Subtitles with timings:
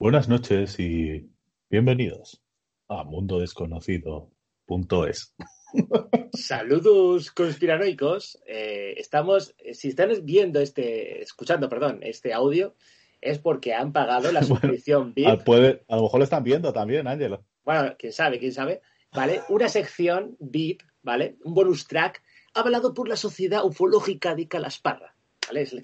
[0.00, 1.28] Buenas noches y
[1.68, 2.40] bienvenidos
[2.86, 5.34] a mundodesconocido.es.
[6.34, 8.40] Saludos conspiranoicos.
[8.46, 12.76] Eh, estamos, si están viendo este, escuchando, perdón, este audio,
[13.20, 15.26] es porque han pagado la suscripción VIP.
[15.26, 17.44] A, a lo mejor lo están viendo también, Ángelo.
[17.64, 18.82] Bueno, quién sabe, quién sabe.
[19.12, 19.40] ¿Vale?
[19.48, 21.38] Una sección VIP, ¿vale?
[21.42, 22.22] Un bonus track
[22.54, 25.16] avalado por la Sociedad Ufológica de Calasparra.
[25.48, 25.62] ¿Vale?
[25.62, 25.74] Es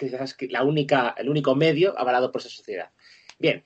[0.52, 2.92] la única, el único medio avalado por esa sociedad.
[3.40, 3.64] Bien,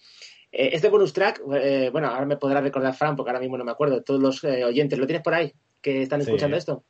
[0.51, 3.65] eh, este bonus track, eh, bueno, ahora me podrá recordar Fran, porque ahora mismo no
[3.65, 6.85] me acuerdo, todos los eh, oyentes, ¿lo tienes por ahí que están escuchando esto?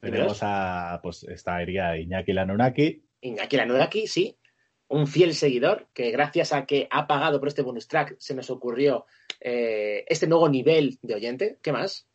[0.00, 3.02] Tenemos a, pues estaría Iñaki Lanonaki.
[3.20, 4.38] Iñaki Lanonaki, sí,
[4.88, 8.48] un fiel seguidor que gracias a que ha pagado por este bonus track se nos
[8.50, 9.06] ocurrió
[9.38, 11.58] este nuevo nivel de oyente.
[11.62, 12.06] ¿Qué más?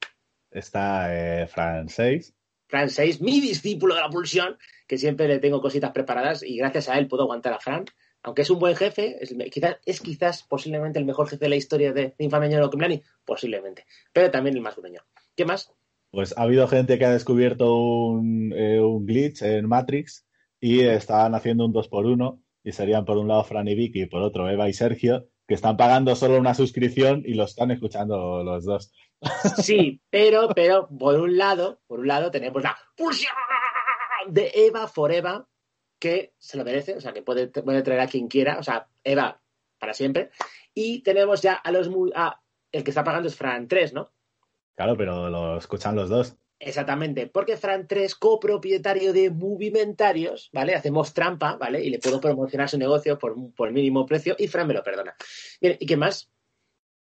[0.52, 2.34] Está Fran 6.
[2.68, 4.58] Fran 6, mi discípulo de la pulsión,
[4.88, 7.86] que siempre le tengo cositas preparadas y gracias a él puedo aguantar a Fran
[8.26, 11.58] aunque es un buen jefe, es quizás, es quizás posiblemente el mejor jefe de la
[11.58, 15.04] historia de, de Infame posiblemente, pero también el más gruñón.
[15.36, 15.72] ¿Qué más?
[16.10, 20.26] Pues ha habido gente que ha descubierto un, eh, glitch en Matrix
[20.60, 24.04] y estaban haciendo un 2 por 1 y serían por un lado Fran y Vicky
[24.04, 27.70] y por otro Eva y Sergio, que están pagando solo una suscripción y lo están
[27.70, 28.92] escuchando los dos.
[29.62, 33.34] Sí, pero, pero por un lado, por un lado tenemos la pulsión
[34.30, 35.48] de Eva Eva
[36.00, 38.88] que se lo merece, o sea, que puede, puede traer a quien quiera, o sea,
[39.04, 39.42] Eva
[39.80, 40.30] para siempre.
[40.74, 42.12] Y tenemos ya a los muy.
[42.72, 44.12] el que está pagando es Fran 3, ¿no?
[44.76, 46.36] Claro, pero lo escuchan los dos.
[46.60, 50.74] Exactamente, porque Fran 3, copropietario de Movimentarios, ¿vale?
[50.74, 51.84] Hacemos trampa, ¿vale?
[51.84, 55.16] Y le puedo promocionar su negocio por, por mínimo precio y Fran me lo perdona.
[55.60, 56.32] Bien, ¿y qué más?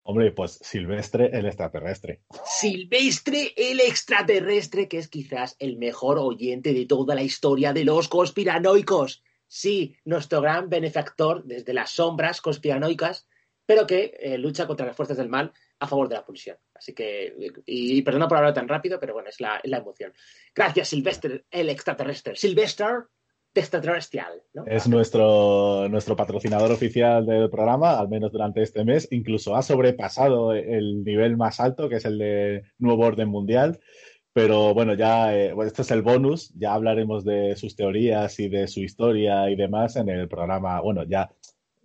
[0.05, 2.21] Hombre, pues Silvestre el extraterrestre.
[2.45, 8.09] Silvestre el extraterrestre, que es quizás el mejor oyente de toda la historia de los
[8.09, 9.23] conspiranoicos.
[9.47, 13.27] Sí, nuestro gran benefactor desde las sombras conspiranoicas,
[13.65, 16.57] pero que eh, lucha contra las fuerzas del mal a favor de la pulsión.
[16.73, 17.33] Así que,
[17.65, 20.13] y, perdona por hablar tan rápido, pero bueno, es la, es la emoción.
[20.53, 22.35] Gracias, Silvestre el extraterrestre.
[22.35, 22.85] Silvestre
[23.59, 24.41] extraterrestrial.
[24.53, 24.65] ¿no?
[24.65, 29.07] Es nuestro, nuestro patrocinador oficial del programa, al menos durante este mes.
[29.11, 33.79] Incluso ha sobrepasado el nivel más alto, que es el de Nuevo Orden Mundial.
[34.33, 36.51] Pero bueno, ya eh, este es el bonus.
[36.57, 40.81] Ya hablaremos de sus teorías y de su historia y demás en el programa.
[40.81, 41.29] Bueno, ya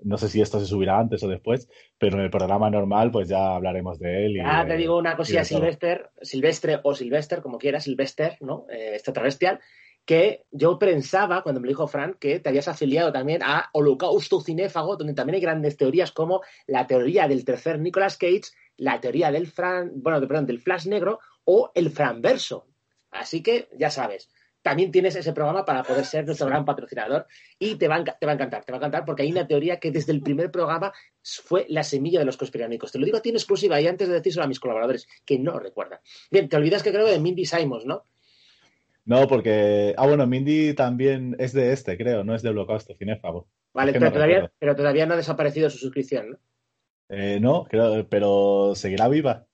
[0.02, 1.68] no sé si esto se subirá antes o después,
[1.98, 4.40] pero en el programa normal pues ya hablaremos de él.
[4.44, 8.66] ah, te digo una cosilla, Silvestre, Silvestre o Silvestre, como quieras, Silvestre, ¿no?
[8.70, 9.60] Eh, extraterrestrial
[10.08, 14.40] que yo pensaba, cuando me lo dijo Fran, que te habías afiliado también a Holocausto
[14.40, 18.44] Cinéfago, donde también hay grandes teorías como la teoría del tercer Nicolas Cage,
[18.78, 22.68] la teoría del Fran, bueno, perdón, del Flash negro o el Franverso.
[23.10, 24.30] Así que ya sabes,
[24.62, 27.26] también tienes ese programa para poder ser nuestro gran patrocinador
[27.58, 29.46] y te va, a, te va a encantar, te va a encantar porque hay una
[29.46, 30.90] teoría que desde el primer programa
[31.22, 32.92] fue la semilla de los conspiranoicos.
[32.92, 35.38] Te lo digo a ti en exclusiva y antes de decírselo a mis colaboradores que
[35.38, 36.00] no recuerdan.
[36.30, 38.06] Bien, te olvidas que creo de Mindy Simons, ¿no?
[39.08, 39.94] No, porque.
[39.96, 43.48] Ah, bueno, Mindy también es de este, creo, no es de Holocausto Cinéfago.
[43.72, 46.38] Vale, pero, todavía, pero todavía no ha desaparecido su suscripción, ¿no?
[47.08, 49.46] Eh, no, creo, pero ¿seguirá viva?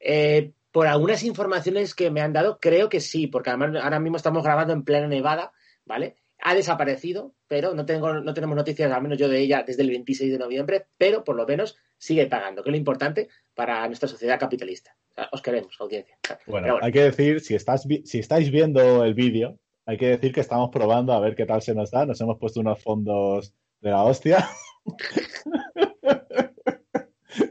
[0.00, 4.16] Eh, por algunas informaciones que me han dado, creo que sí, porque además ahora mismo
[4.16, 5.52] estamos grabando en plena Nevada,
[5.84, 6.16] ¿vale?
[6.40, 9.90] Ha desaparecido, pero no, tengo, no tenemos noticias, al menos yo de ella, desde el
[9.90, 14.08] 26 de noviembre, pero por lo menos sigue pagando, que es lo importante para nuestra
[14.08, 14.96] sociedad capitalista.
[15.32, 16.18] Os queremos, audiencia.
[16.46, 20.40] Bueno, hay que decir, si, estás, si estáis viendo el vídeo, hay que decir que
[20.40, 22.06] estamos probando a ver qué tal se nos da.
[22.06, 24.48] Nos hemos puesto unos fondos de la hostia.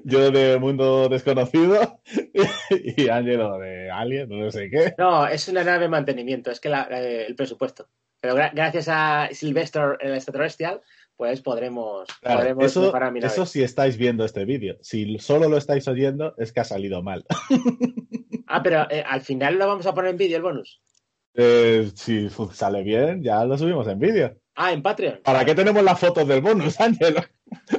[0.04, 2.02] Yo de mundo desconocido
[2.70, 4.94] y Ángelo de Alien, no sé qué.
[4.98, 7.88] No, es una nave de mantenimiento, es que eh, el presupuesto.
[8.26, 10.82] Pero gracias a Sylvester el extraterrestrial,
[11.16, 12.08] pues podremos,
[12.60, 12.92] eso,
[13.22, 14.78] Eso si estáis viendo este vídeo.
[14.82, 17.24] Si solo lo estáis oyendo, es que ha salido mal.
[18.48, 20.82] ah, pero eh, al final lo vamos a poner en vídeo el bonus.
[21.36, 24.36] Eh, si sale bien, ya lo subimos en vídeo.
[24.56, 25.22] Ah, en Patreon.
[25.24, 27.22] ¿Para qué tenemos las fotos del bonus, Ángelo?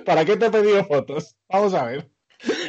[0.04, 1.36] ¿Para qué te he pedido fotos?
[1.48, 2.08] Vamos a ver.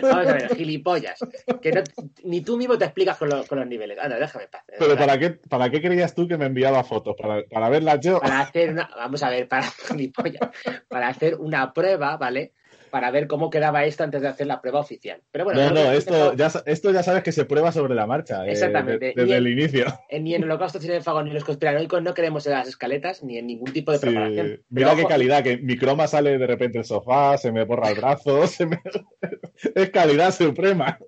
[0.01, 1.19] Vamos a ver, gilipollas.
[1.61, 1.83] Que
[2.23, 3.97] ni tú mismo te explicas con, con los niveles.
[3.99, 4.63] Anda, déjame paz.
[4.77, 7.15] Pero ¿para qué, ¿para qué creías tú que me enviaba fotos?
[7.19, 8.19] ¿Para, para verlas yo?
[8.19, 10.49] Para hacer una, vamos a ver, para gilipollas,
[10.87, 12.53] para hacer una prueba, ¿vale?
[12.87, 15.21] Para ver cómo quedaba esto antes de hacer la prueba oficial.
[15.31, 18.45] Pero bueno, no, no, esto, ya, esto ya sabes que se prueba sobre la marcha.
[18.45, 19.13] Eh, Exactamente.
[19.15, 19.85] desde el inicio.
[20.11, 23.37] ni en el holocausto cinefago ni en los conspiranoicos no queremos en las escaletas ni
[23.37, 24.63] en ningún tipo de preparación.
[24.69, 27.95] Mira qué calidad, que mi croma sale de repente el sofá, se me borra el
[27.95, 28.43] brazo,
[29.75, 30.99] es calidad suprema.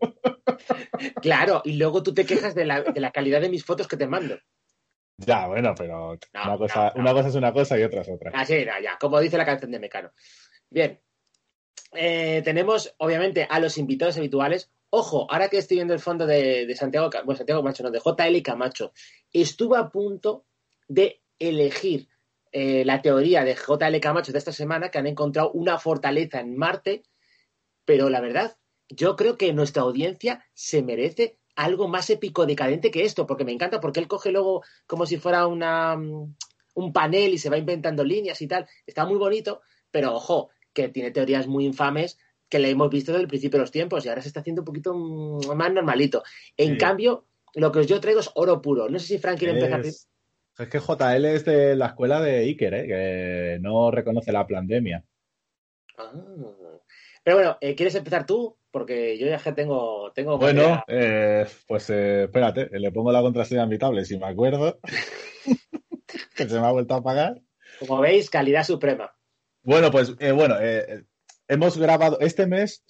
[1.21, 3.97] claro, y luego tú te quejas de la, de la calidad de mis fotos que
[3.97, 4.37] te mando.
[5.25, 8.31] Ya, bueno, pero una, cosa, una cosa es una cosa y otra es otra.
[8.33, 10.11] Así, ah, ya, como dice la canción de Mecano.
[10.69, 10.99] Bien,
[11.93, 14.71] eh, tenemos, obviamente, a los invitados habituales.
[14.89, 18.41] Ojo, ahora que estoy viendo el fondo de, Santiago, bueno, Santiago Camacho, no, de JL
[18.41, 18.91] Camacho,
[19.31, 20.45] estuve a punto
[20.87, 22.07] de elegir
[22.51, 26.57] eh, la teoría de JL Camacho de esta semana, que han encontrado una fortaleza en
[26.57, 27.03] Marte,
[27.85, 33.03] pero la verdad, yo creo que nuestra audiencia se merece algo más épico decadente que
[33.03, 36.35] esto, porque me encanta, porque él coge luego como si fuera una, mm,
[36.75, 38.67] un panel y se va inventando líneas y tal.
[38.85, 39.61] Está muy bonito,
[39.91, 42.17] pero ojo, que tiene teorías muy infames
[42.49, 44.63] que le hemos visto desde el principio de los tiempos y ahora se está haciendo
[44.63, 46.23] un poquito mm, más normalito.
[46.57, 48.89] En cambio, lo que yo traigo es oro puro.
[48.89, 49.81] No sé si Frank quiere empezar.
[49.81, 52.87] Es que JL es de la escuela de Iker, ¿eh?
[52.87, 55.05] que no reconoce la pandemia.
[55.97, 56.11] Ah.
[57.23, 58.57] Pero bueno, eh, ¿quieres empezar tú?
[58.71, 60.11] Porque yo ya que tengo.
[60.13, 64.79] tengo bueno, eh, pues espérate, le pongo la contraseña a mi tablet si me acuerdo.
[66.35, 67.41] que se me ha vuelto a apagar.
[67.79, 69.13] Como veis, calidad suprema.
[69.63, 70.55] Bueno, pues bueno,
[71.47, 72.83] hemos grabado este mes,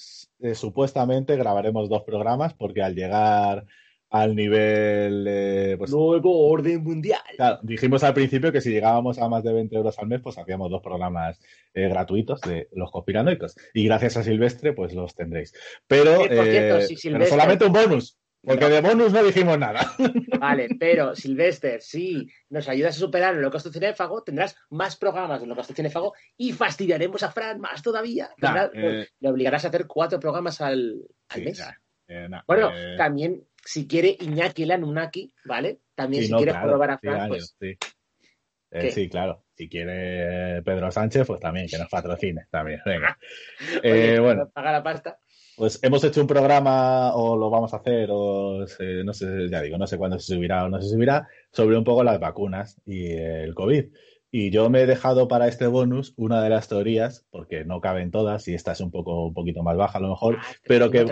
[0.54, 3.66] supuestamente grabaremos dos programas porque al llegar
[4.10, 7.22] al nivel pues, nuevo orden mundial.
[7.36, 10.38] Claro, dijimos al principio que si llegábamos a más de 20 euros al mes, pues
[10.38, 11.40] hacíamos dos programas
[11.74, 13.56] eh, gratuitos de los conspiranoicos.
[13.74, 15.54] Y gracias a Silvestre, pues los tendréis.
[15.88, 16.88] Pero, eh,
[17.28, 18.19] solamente un bonus.
[18.42, 19.92] Porque de bonus no dijimos nada.
[20.40, 25.50] Vale, pero Silvestre, si nos ayudas a superar el holocausto cinéfago, tendrás más programas del
[25.50, 28.30] holocausto cinéfago y fastidiaremos a Fran más todavía.
[28.74, 31.02] Eh, le obligarás a hacer cuatro programas al,
[31.36, 31.62] mes.
[32.48, 35.82] bueno, también si quiere Iñaki Lanunaki, ¿vale?
[35.94, 37.56] También si quiere probar a Fran, pues...
[37.60, 37.78] Sí.
[38.72, 39.10] Eh, sí.
[39.10, 39.44] claro.
[39.56, 42.80] Si quiere Pedro Sánchez, pues también, que nos patrocine también.
[42.86, 43.18] Venga.
[43.84, 44.50] eh, bueno.
[44.54, 45.20] Paga la pasta.
[45.60, 49.78] Pues hemos hecho un programa, o lo vamos a hacer, o no sé, ya digo,
[49.78, 53.08] no sé cuándo se subirá o no se subirá, sobre un poco las vacunas y
[53.12, 53.88] el COVID.
[54.32, 58.10] Y yo me he dejado para este bonus una de las teorías, porque no caben
[58.10, 60.90] todas, y esta es un poco un poquito más baja a lo mejor, ah, pero
[60.90, 61.06] que,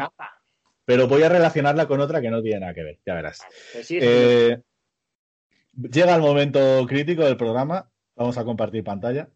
[0.86, 3.42] pero voy a relacionarla con otra que no tiene nada que ver, ya verás.
[3.74, 4.62] Pues eh,
[5.74, 7.92] llega el momento crítico del programa.
[8.16, 9.30] Vamos a compartir pantalla.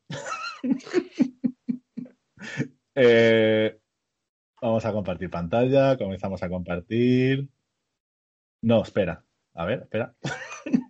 [2.93, 3.80] Eh,
[4.61, 5.97] vamos a compartir pantalla.
[5.97, 7.49] Comenzamos a compartir.
[8.61, 9.25] No, espera.
[9.53, 10.15] A ver, espera.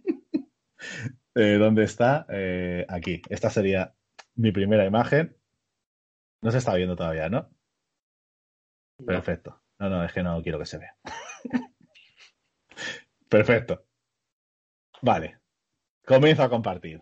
[1.33, 2.27] Eh, ¿Dónde está?
[2.89, 3.21] aquí.
[3.29, 3.95] Esta sería
[4.35, 5.37] mi primera imagen.
[6.41, 7.49] No se está viendo todavía, ¿no?
[9.05, 9.61] Perfecto.
[9.79, 10.97] No, no, es que no quiero que se vea.
[13.29, 13.85] Perfecto.
[15.01, 15.39] Vale.
[16.05, 17.01] Comienzo a compartir.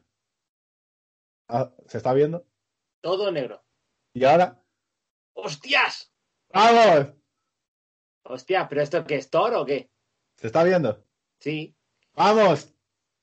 [1.47, 2.45] Ah, ¿Se está viendo?
[3.01, 3.65] Todo negro.
[4.13, 4.61] ¿Y ahora?
[5.33, 6.08] ¡Hostias!
[6.53, 7.13] ¡Vamos!
[8.23, 9.89] Hostia, ¿pero esto qué es toro o qué?
[10.35, 11.03] ¿Se está viendo?
[11.39, 11.75] Sí.
[12.13, 12.73] ¡Vamos!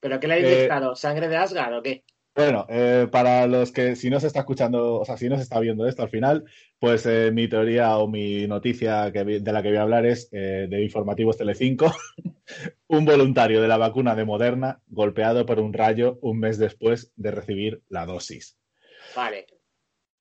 [0.00, 0.93] ¿Pero qué le ha inyectado?
[0.93, 2.05] Eh, ¿Sangre de Asgard o qué?
[2.37, 5.43] Bueno, eh, para los que si no se está escuchando, o sea, si no se
[5.43, 6.44] está viendo esto al final,
[6.78, 10.28] pues eh, mi teoría o mi noticia que, de la que voy a hablar es
[10.32, 11.90] eh, de Informativos Telecinco,
[12.88, 17.31] un voluntario de la vacuna de Moderna golpeado por un rayo un mes después de
[17.31, 18.58] recibir la dosis.
[19.14, 19.46] Vale,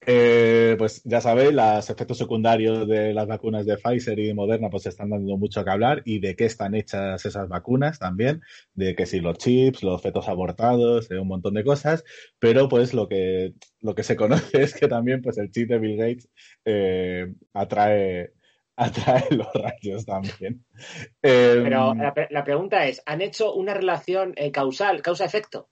[0.07, 4.69] eh, pues ya sabéis, los efectos secundarios de las vacunas de Pfizer y de Moderna
[4.69, 8.41] pues están dando mucho que hablar y de qué están hechas esas vacunas también,
[8.73, 12.03] de que si los chips, los fetos abortados, de un montón de cosas,
[12.39, 15.79] pero pues lo que, lo que se conoce es que también pues el chip de
[15.79, 16.29] Bill Gates
[16.65, 18.33] eh, atrae,
[18.75, 20.65] atrae los rayos también.
[21.21, 25.69] pero em, la, pregunta es, ¿han hecho una relación eh, causal, causa-efecto?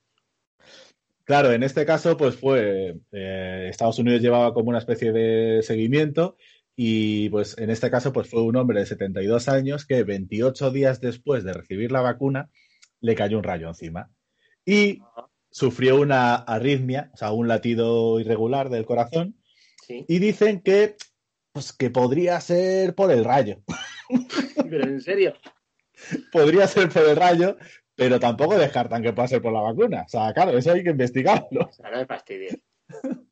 [1.24, 6.36] Claro, en este caso, pues fue eh, Estados Unidos llevaba como una especie de seguimiento
[6.76, 11.00] y pues en este caso pues fue un hombre de 72 años que 28 días
[11.00, 12.50] después de recibir la vacuna
[13.00, 14.10] le cayó un rayo encima
[14.66, 15.00] y
[15.50, 19.36] sufrió una arritmia, o sea, un latido irregular del corazón
[19.88, 20.96] y dicen que
[21.52, 23.62] pues que podría ser por el rayo.
[24.68, 25.34] Pero en serio.
[26.32, 27.56] podría ser por el rayo,
[27.96, 30.02] pero tampoco descartan que pueda ser por la vacuna.
[30.06, 31.70] O sea, claro, eso hay que investigarlo.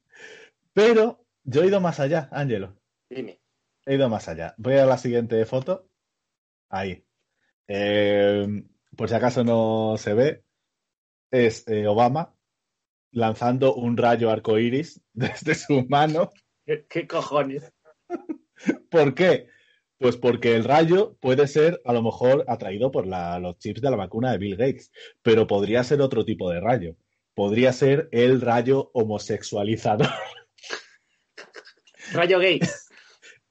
[0.72, 2.78] Pero yo he ido más allá, Ángelo.
[3.10, 3.40] Dime.
[3.84, 4.54] He ido más allá.
[4.56, 5.90] Voy a la siguiente foto.
[6.70, 7.04] Ahí.
[7.68, 8.46] Eh,
[8.96, 10.44] por si acaso no se ve,
[11.30, 12.34] es eh, Obama
[13.10, 16.30] lanzando un rayo arcoíris desde su mano.
[16.64, 17.72] ¿Qué cojones?
[18.90, 19.48] ¿Por qué?
[20.02, 23.96] Pues porque el rayo puede ser a lo mejor atraído por los chips de la
[23.96, 24.90] vacuna de Bill Gates,
[25.22, 26.96] pero podría ser otro tipo de rayo.
[27.34, 30.04] Podría ser el rayo homosexualizado.
[32.12, 32.58] Rayo gay.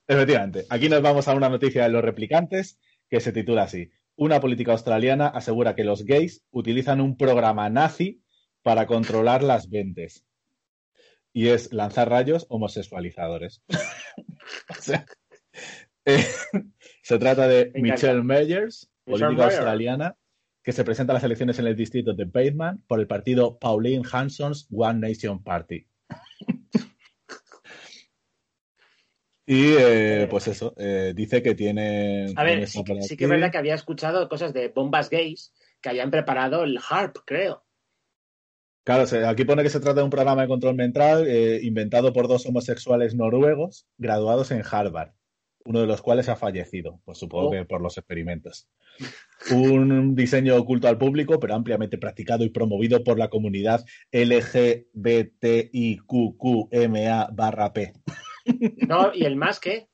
[0.06, 0.66] Efectivamente.
[0.70, 2.78] Aquí nos vamos a una noticia de los replicantes
[3.10, 3.90] que se titula así.
[4.18, 8.22] Una política australiana asegura que los gays utilizan un programa nazi
[8.62, 10.26] para controlar las ventas.
[11.32, 13.64] y es lanzar rayos homosexualizadores.
[14.70, 15.06] o sea,
[16.06, 16.26] eh,
[17.04, 20.18] se trata de Michelle Meyers, política australiana,
[20.64, 24.06] que se presenta a las elecciones en el distrito de Bateman por el partido Pauline
[24.10, 25.88] Hanson's One Nation Party.
[29.46, 32.34] y eh, pues eso, eh, dice que tiene...
[32.36, 35.90] A ver, sí, sí, que es verdad que había escuchado cosas de bombas gays que
[35.90, 37.66] habían preparado el HARP, creo.
[38.84, 42.28] Claro, aquí pone que se trata de un programa de control mental eh, inventado por
[42.28, 45.12] dos homosexuales noruegos graduados en Harvard,
[45.66, 47.52] uno de los cuales ha fallecido, pues supongo oh.
[47.52, 48.68] que por los experimentos.
[49.52, 54.80] Un diseño oculto al público, pero ampliamente practicado y promovido por la comunidad LGBTIQQMA
[57.34, 57.94] barra P.
[58.88, 59.88] No, ¿y el más qué?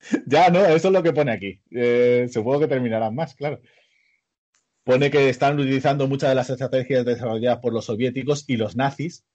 [0.26, 1.60] Ya, no, eso es lo que pone aquí.
[1.72, 3.60] Eh, supongo que terminarán más, claro.
[4.84, 9.26] Pone que están utilizando muchas de las estrategias desarrolladas por los soviéticos y los nazis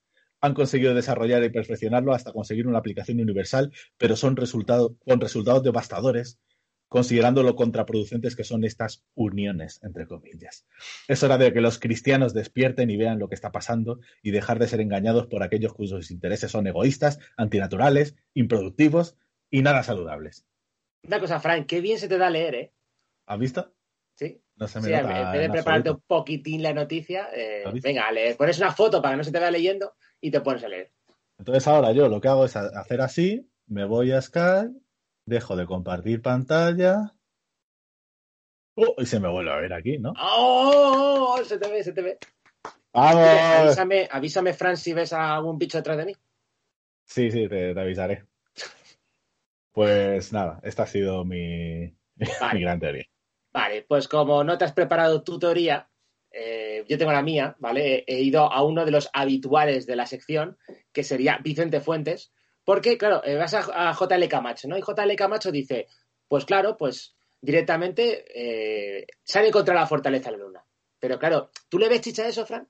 [0.43, 6.37] han conseguido desarrollar y perfeccionarlo hasta conseguir una aplicación universal, pero son con resultados devastadores,
[6.89, 10.65] considerando lo contraproducentes que son estas uniones, entre comillas.
[11.07, 14.59] Es hora de que los cristianos despierten y vean lo que está pasando y dejar
[14.59, 19.15] de ser engañados por aquellos cuyos intereses son egoístas, antinaturales, improductivos
[19.49, 20.45] y nada saludables.
[21.03, 22.73] Una cosa, Frank, qué bien se te da leer, ¿eh?
[23.27, 23.73] ¿Has visto?
[24.15, 24.41] Sí.
[24.55, 28.59] No se me en vez de prepararte un poquitín la noticia, eh, venga, le pones
[28.59, 30.91] una foto para que no se te vea leyendo y te pones a leer.
[31.39, 34.71] Entonces ahora yo lo que hago es hacer así, me voy a Skype,
[35.25, 37.13] dejo de compartir pantalla.
[38.75, 40.13] Oh, y se me vuelve a ver aquí, ¿no?
[40.19, 41.39] ¡Oh!
[41.43, 42.17] Se te ve, se te ve.
[42.93, 43.27] ¡Vamos!
[43.27, 46.13] Avísame, avísame, Fran, si ves a algún bicho detrás de mí.
[47.05, 48.25] Sí, sí, te, avisaré.
[49.71, 51.95] Pues nada, esta ha sido mi,
[52.53, 53.05] mi gran teoría.
[53.53, 55.87] Vale, pues como no te has preparado tu teoría,
[56.31, 58.03] eh, yo tengo la mía, ¿vale?
[58.07, 60.57] He, ido a uno de los habituales de la sección,
[60.91, 62.33] que sería Vicente Fuentes,
[62.65, 64.77] porque, claro, eh, vas a, JL Camacho, ¿no?
[64.77, 65.87] Y JL Camacho dice,
[66.27, 70.65] pues claro, pues directamente eh, sale contra la fortaleza de la luna.
[70.99, 72.67] Pero claro, ¿tú le ves chicha a eso, Fran?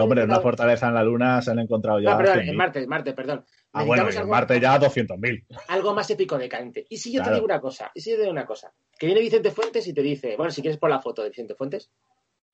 [0.00, 2.10] Hombre, una fortaleza en la luna se han encontrado ya.
[2.10, 3.44] No, perdón, en Marte, Marte, perdón.
[3.72, 5.46] Ah, bueno, en Marte ya 200.000.
[5.68, 6.86] Algo más épico de Cante.
[6.88, 9.06] Y si yo te digo una cosa, y si yo te digo una cosa, que
[9.06, 11.90] viene Vicente Fuentes y te dice, bueno, si quieres por la foto de Vicente Fuentes.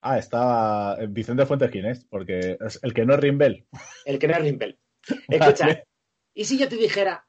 [0.03, 0.97] Ah, está.
[1.09, 2.05] Vicente Fuentes, ¿quién es?
[2.05, 3.67] Porque es el que no es Rimbel.
[4.05, 4.79] El que no es Rimbel.
[5.29, 5.83] Escucha,
[6.35, 7.27] y si yo te dijera,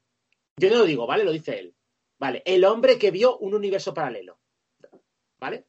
[0.58, 1.24] yo no lo digo, ¿vale?
[1.24, 1.76] Lo dice él.
[2.20, 4.40] Vale, el hombre que vio un universo paralelo.
[5.40, 5.68] ¿Vale?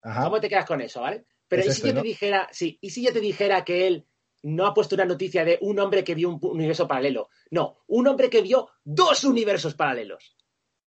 [0.00, 1.26] ¿Cómo te quedas con eso, vale?
[1.56, 4.06] Pero ¿y si yo te dijera, sí, y si yo te dijera que él
[4.44, 7.30] no ha puesto una noticia de un hombre que vio un universo paralelo.
[7.50, 10.36] No, un hombre que vio dos universos paralelos.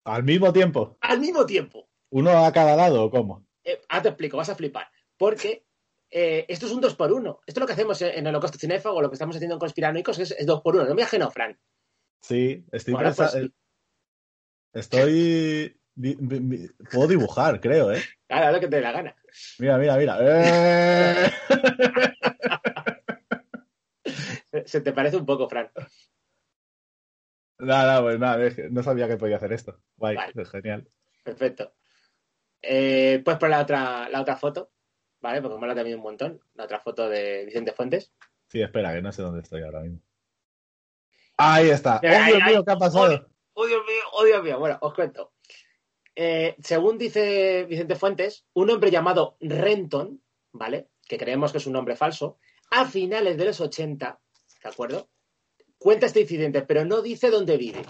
[0.05, 0.98] ¿Al mismo tiempo?
[1.01, 1.88] Al mismo tiempo.
[2.10, 3.46] ¿Uno a cada lado o cómo?
[3.63, 4.88] Eh, ahora te explico, vas a flipar.
[5.17, 5.65] Porque
[6.10, 7.41] eh, esto es un dos por uno.
[7.46, 10.32] Esto es lo que hacemos en Holocausto Cinéfago, lo que estamos haciendo en Conspiranoicos es,
[10.32, 10.86] es dos por uno.
[10.86, 11.58] No me ajeno, Fran.
[12.22, 13.36] Sí, estoy pues
[14.74, 15.79] Estoy.
[16.91, 18.01] Puedo dibujar, creo, ¿eh?
[18.27, 19.15] Claro, lo que te dé la gana.
[19.59, 20.17] Mira, mira, mira.
[20.21, 21.31] ¡Eh!
[24.65, 25.71] Se te parece un poco, Fran.
[27.59, 29.79] Nada, pues nada, no sabía que podía hacer esto.
[29.95, 30.17] Guay,
[30.51, 30.87] genial.
[31.23, 31.73] Perfecto.
[32.61, 34.71] Eh, pues por la otra, la otra foto,
[35.21, 35.41] ¿vale?
[35.41, 36.39] Porque me la también un montón.
[36.53, 38.13] La otra foto de Vicente Fuentes.
[38.47, 39.99] Sí, espera, que no sé dónde estoy ahora mismo.
[41.37, 41.97] Ahí está.
[41.97, 43.27] ¡Oh, Dios mío, qué ha pasado!
[43.53, 44.59] ¡Oh, Dios mío, oh, Dios mío!
[44.59, 45.32] Bueno, os cuento.
[46.15, 50.89] Eh, según dice Vicente Fuentes, un hombre llamado Renton, ¿vale?
[51.08, 52.38] Que creemos que es un nombre falso,
[52.72, 54.20] a finales de los 80,
[54.63, 55.10] ¿de acuerdo?
[55.77, 57.84] Cuenta este incidente, pero no dice dónde vive.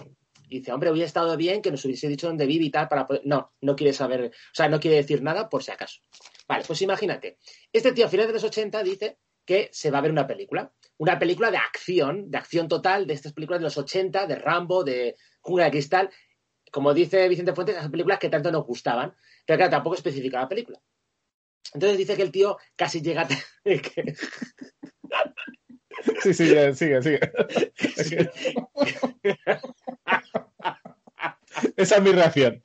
[0.48, 3.22] Dice, hombre, hubiera estado bien que nos hubiese dicho dónde vive y tal para poder...
[3.24, 6.00] No, no quiere saber, o sea, no quiere decir nada por si acaso.
[6.46, 7.38] Vale, pues imagínate.
[7.72, 10.72] Este tío a finales de los 80 dice que se va a ver una película.
[10.96, 14.84] Una película de acción, de acción total, de estas películas de los 80, de Rambo,
[14.84, 16.10] de Jungla de Cristal.
[16.74, 19.14] Como dice Vicente Fuentes, esas películas que tanto nos gustaban,
[19.46, 20.82] pero claro, tampoco especifica la película.
[21.72, 23.28] Entonces dice que el tío casi llega a...
[26.20, 27.20] Sí, sigue, sigue, sigue.
[31.76, 32.60] Esa es mi reacción.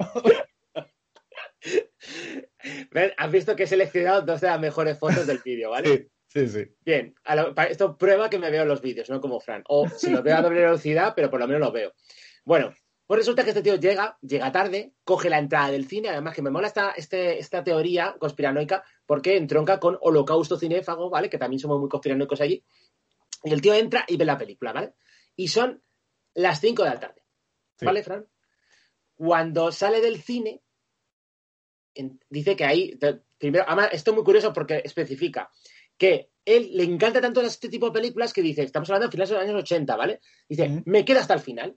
[3.16, 6.10] Has visto que he seleccionado dos de las mejores fotos del vídeo, ¿vale?
[6.28, 6.66] Sí, sí, sí.
[6.84, 7.14] Bien,
[7.70, 9.62] esto prueba que me veo los vídeos, no como Fran.
[9.68, 11.94] O si lo veo a doble velocidad, pero por lo menos lo veo.
[12.44, 12.74] Bueno,
[13.10, 16.44] pues resulta que este tío llega, llega tarde, coge la entrada del cine, además que
[16.44, 21.28] me mola esta, este, esta teoría conspiranoica porque entronca con Holocausto Cinéfago, ¿vale?
[21.28, 22.64] Que también somos muy conspiranoicos allí.
[23.44, 24.94] Y el tío entra y ve la película, ¿vale?
[25.36, 25.82] Y son
[26.36, 27.24] las 5 de la tarde.
[27.82, 28.28] ¿Vale, Fran?
[29.16, 30.62] Cuando sale del cine,
[32.30, 32.96] dice que ahí.
[33.40, 35.50] Primero, además, esto es muy curioso porque especifica
[35.98, 39.30] que él le encanta tanto este tipo de películas que dice, estamos hablando de finales
[39.32, 40.20] de los años 80, ¿vale?
[40.48, 41.76] Dice, me queda hasta el final,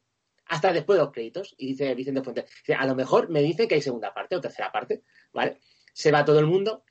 [0.52, 1.54] hasta después de los créditos.
[1.56, 4.40] Y dice Vicente Fuentes, dice, a lo mejor me dice que hay segunda parte o
[4.40, 5.58] tercera parte, ¿vale?
[5.94, 6.84] Se va todo el mundo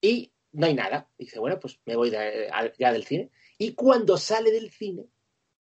[0.00, 1.10] y no hay nada.
[1.18, 3.30] dice, bueno, pues me voy ya del cine.
[3.58, 5.06] Y cuando sale del cine,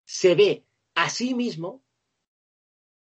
[0.06, 0.64] se ve
[0.94, 1.84] a sí mismo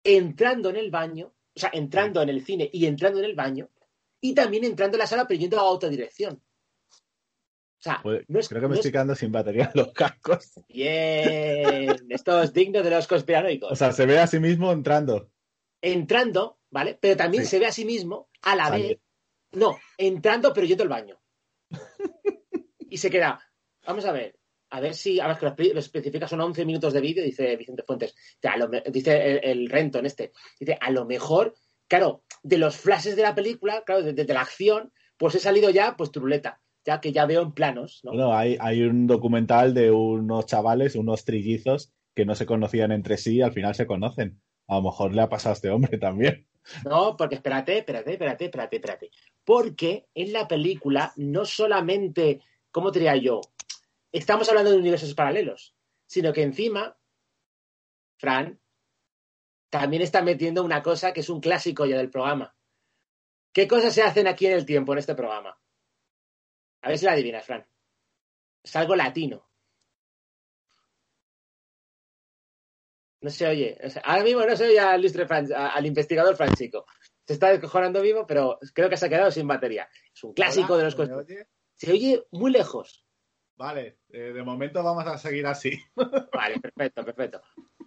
[0.03, 3.69] entrando en el baño, o sea, entrando en el cine y entrando en el baño,
[4.19, 6.43] y también entrando en la sala, pero yendo a otra dirección.
[7.81, 10.51] O sea, pues, creo que me estoy quedando sin batería en los cascos.
[10.69, 13.71] Bien, esto es digno de los conspiranoicos.
[13.71, 15.31] O sea, se ve a sí mismo entrando.
[15.81, 16.99] Entrando, ¿vale?
[17.01, 18.99] Pero también se ve a sí mismo a la vez.
[19.53, 21.19] No, entrando, pero yendo al baño.
[22.87, 23.41] y se queda.
[23.87, 24.37] Vamos a ver.
[24.69, 27.81] A ver si, a ver que lo especifica, son 11 minutos de vídeo, dice Vicente
[27.81, 28.13] Fuentes.
[28.91, 30.33] dice el, rento en este.
[30.59, 31.55] Dice, a lo mejor,
[31.87, 35.71] claro, de los flashes de la película, claro, de, de la acción, pues he salido
[35.71, 38.01] ya, pues truleta ya que ya veo en planos.
[38.03, 38.35] ¿no?
[38.35, 43.37] hay, hay un documental de unos chavales, unos trillizos, que no se conocían entre sí
[43.37, 44.41] y al final se conocen.
[44.67, 46.47] A lo mejor le ha pasado a este hombre también.
[46.85, 49.11] No, porque espérate, espérate, espérate, espérate, espérate.
[49.43, 53.41] Porque en la película no solamente, ¿cómo te diría yo?
[54.11, 56.97] Estamos hablando de universos paralelos, sino que encima,
[58.17, 58.59] Fran,
[59.69, 62.55] también está metiendo una cosa que es un clásico ya del programa.
[63.53, 65.57] ¿Qué cosas se hacen aquí en el tiempo, en este programa?
[66.81, 67.65] A ver si la adivinas, Fran.
[68.63, 69.47] Es algo latino.
[73.21, 73.77] No se oye.
[74.03, 75.03] ahora mismo no se oye al,
[75.53, 76.85] al investigador Franchico.
[77.25, 79.87] Se está descojonando vivo, pero creo que se ha quedado sin batería.
[80.13, 80.97] Es un clásico de los
[81.75, 83.05] Se oye muy lejos.
[83.55, 85.79] Vale, eh, de momento vamos a seguir así.
[86.33, 87.41] vale, perfecto, perfecto.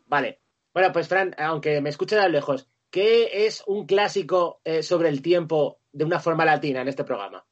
[0.06, 0.40] Vale.
[0.72, 5.20] Bueno, pues Fran, aunque me escuchen a lejos, ¿qué es un clásico eh, sobre el
[5.20, 7.44] tiempo de una forma latina en este programa?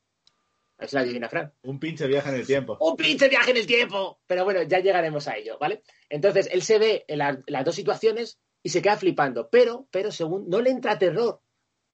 [0.83, 1.53] Es la divina Fran.
[1.63, 2.77] Un pinche viaje en el tiempo.
[2.81, 4.21] Un pinche viaje en el tiempo.
[4.27, 5.83] Pero bueno, ya llegaremos a ello, ¿vale?
[6.09, 9.49] Entonces, él se ve en las dos situaciones y se queda flipando.
[9.51, 11.41] Pero, pero según, no le entra terror.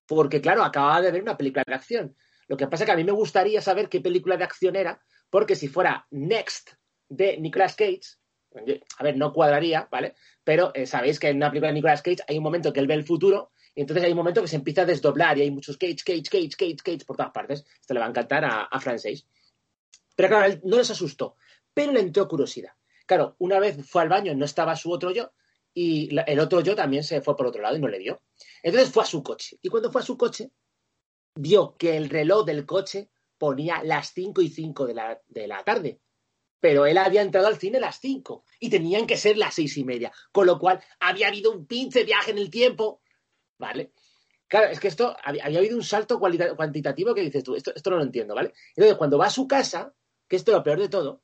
[0.06, 2.16] Porque, claro, acababa de ver una película de acción.
[2.46, 5.00] Lo que pasa es que a mí me gustaría saber qué película de acción era,
[5.28, 6.70] porque si fuera Next
[7.08, 8.00] de Nicolas Cage,
[8.98, 10.14] a ver, no cuadraría, ¿vale?
[10.44, 12.86] Pero eh, sabéis que en una película de Nicolas Cage hay un momento que él
[12.86, 15.52] ve el futuro y entonces hay un momento que se empieza a desdoblar y hay
[15.52, 17.64] muchos Cage, Cage, Cage, Cage, Cage por todas partes.
[17.80, 19.24] Esto le va a encantar a, a Francis.
[20.16, 21.36] Pero claro, él no les asustó,
[21.72, 22.72] pero le entró curiosidad.
[23.06, 25.30] Claro, una vez fue al baño, no estaba su otro yo,
[25.72, 28.20] y el otro yo también se fue por otro lado y no le vio.
[28.64, 29.60] Entonces fue a su coche.
[29.62, 30.50] Y cuando fue a su coche,
[31.36, 35.62] vio que el reloj del coche ponía las 5 y 5 de la, de la
[35.62, 36.00] tarde.
[36.58, 39.76] Pero él había entrado al cine a las 5 y tenían que ser las seis
[39.76, 40.10] y media.
[40.32, 43.02] Con lo cual había habido un pinche viaje en el tiempo
[43.58, 43.92] ¿vale?
[44.46, 47.96] Claro, es que esto había, habido un salto cuantitativo que dices tú, esto, esto no
[47.96, 48.54] lo entiendo, ¿vale?
[48.74, 49.94] Entonces, cuando va a su casa,
[50.26, 51.22] que esto es lo peor de todo,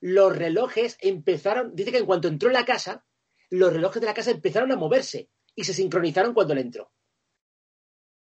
[0.00, 3.04] los relojes empezaron, dice que en cuanto entró en la casa,
[3.50, 6.92] los relojes de la casa empezaron a moverse y se sincronizaron cuando él entró.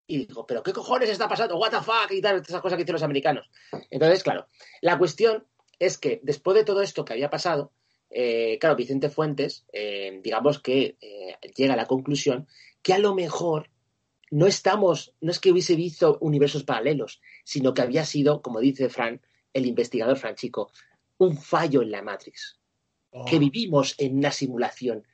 [0.06, 1.56] Y dijo, ¿pero qué cojones está pasando?
[1.56, 2.10] ¿What the fuck?
[2.10, 3.50] Y tal, esas cosas que dicen los americanos.
[3.90, 4.48] Entonces, claro,
[4.82, 5.46] la cuestión
[5.78, 7.72] es que después de todo esto que había pasado,
[8.16, 12.46] eh, claro, Vicente Fuentes, eh, digamos que eh, llega a la conclusión
[12.80, 13.70] que a lo mejor
[14.30, 18.88] no estamos, no es que hubiese visto universos paralelos, sino que había sido, como dice
[18.88, 19.20] Fran,
[19.52, 20.70] el investigador Franchico,
[21.18, 22.60] un fallo en la Matrix.
[23.28, 23.40] Que oh.
[23.40, 25.04] vivimos en una simulación.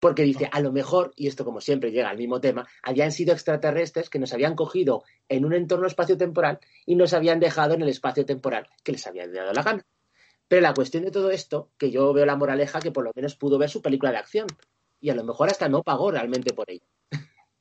[0.00, 3.32] Porque dice, a lo mejor, y esto como siempre llega al mismo tema, habían sido
[3.32, 7.88] extraterrestres que nos habían cogido en un entorno espacio-temporal y nos habían dejado en el
[7.88, 9.86] espacio-temporal que les había dado la gana.
[10.48, 13.36] Pero la cuestión de todo esto, que yo veo la moraleja que por lo menos
[13.36, 14.46] pudo ver su película de acción.
[15.00, 16.86] Y a lo mejor hasta no pagó realmente por ello.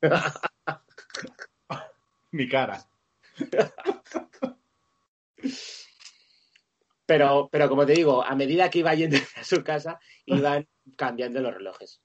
[2.31, 2.85] Mi cara.
[7.05, 11.41] Pero, pero como te digo, a medida que iba yendo a su casa, iban cambiando
[11.41, 12.01] los relojes.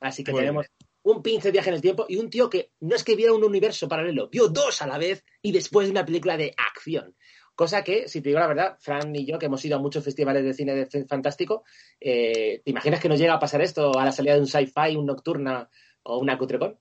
[0.00, 0.66] Así que tenemos
[1.02, 3.44] un pinche viaje en el tiempo y un tío que no es que viera un
[3.44, 7.14] universo paralelo, vio dos a la vez y después de una película de acción.
[7.60, 10.02] Cosa que, si te digo la verdad, Fran y yo, que hemos ido a muchos
[10.02, 11.62] festivales de cine de fantástico,
[12.00, 14.96] eh, ¿te imaginas que nos llega a pasar esto a la salida de un sci-fi,
[14.96, 15.68] un nocturna
[16.04, 16.78] o una cutrecon?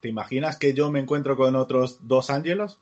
[0.00, 2.78] ¿Te imaginas que yo me encuentro con otros dos ángelos?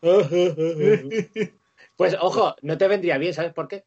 [1.96, 3.86] pues ojo, no te vendría bien, ¿sabes por qué?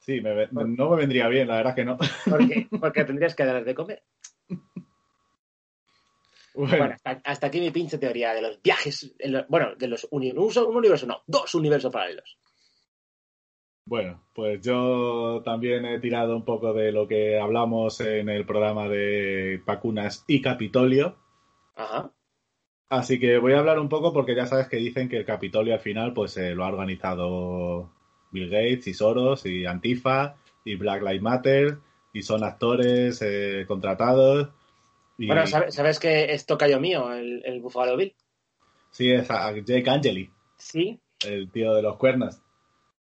[0.00, 1.96] Sí, no me vendría bien, la verdad que no.
[1.96, 2.66] ¿Por qué?
[2.80, 4.02] Porque tendrías que darles de comer.
[6.68, 6.94] Bueno,
[7.24, 9.14] hasta, aquí mi pinche teoría de los viajes,
[9.48, 12.38] bueno, de los universos, un universo, no, dos universos paralelos.
[13.86, 18.88] Bueno, pues yo también he tirado un poco de lo que hablamos en el programa
[18.88, 21.16] de vacunas y Capitolio.
[21.74, 22.12] Ajá.
[22.90, 25.74] Así que voy a hablar un poco porque ya sabes que dicen que el Capitolio
[25.74, 27.90] al final pues eh, lo ha organizado
[28.30, 31.78] Bill Gates y Soros y Antifa y Black Lives Matter
[32.12, 34.50] y son actores eh, contratados.
[35.22, 38.14] Y- Bueno, ¿sabes, sabes que es tocayo mío, el, el Buffalo Bill?
[38.90, 42.40] Sí, es a Jake Angeli, Sí, el tío de los cuernos.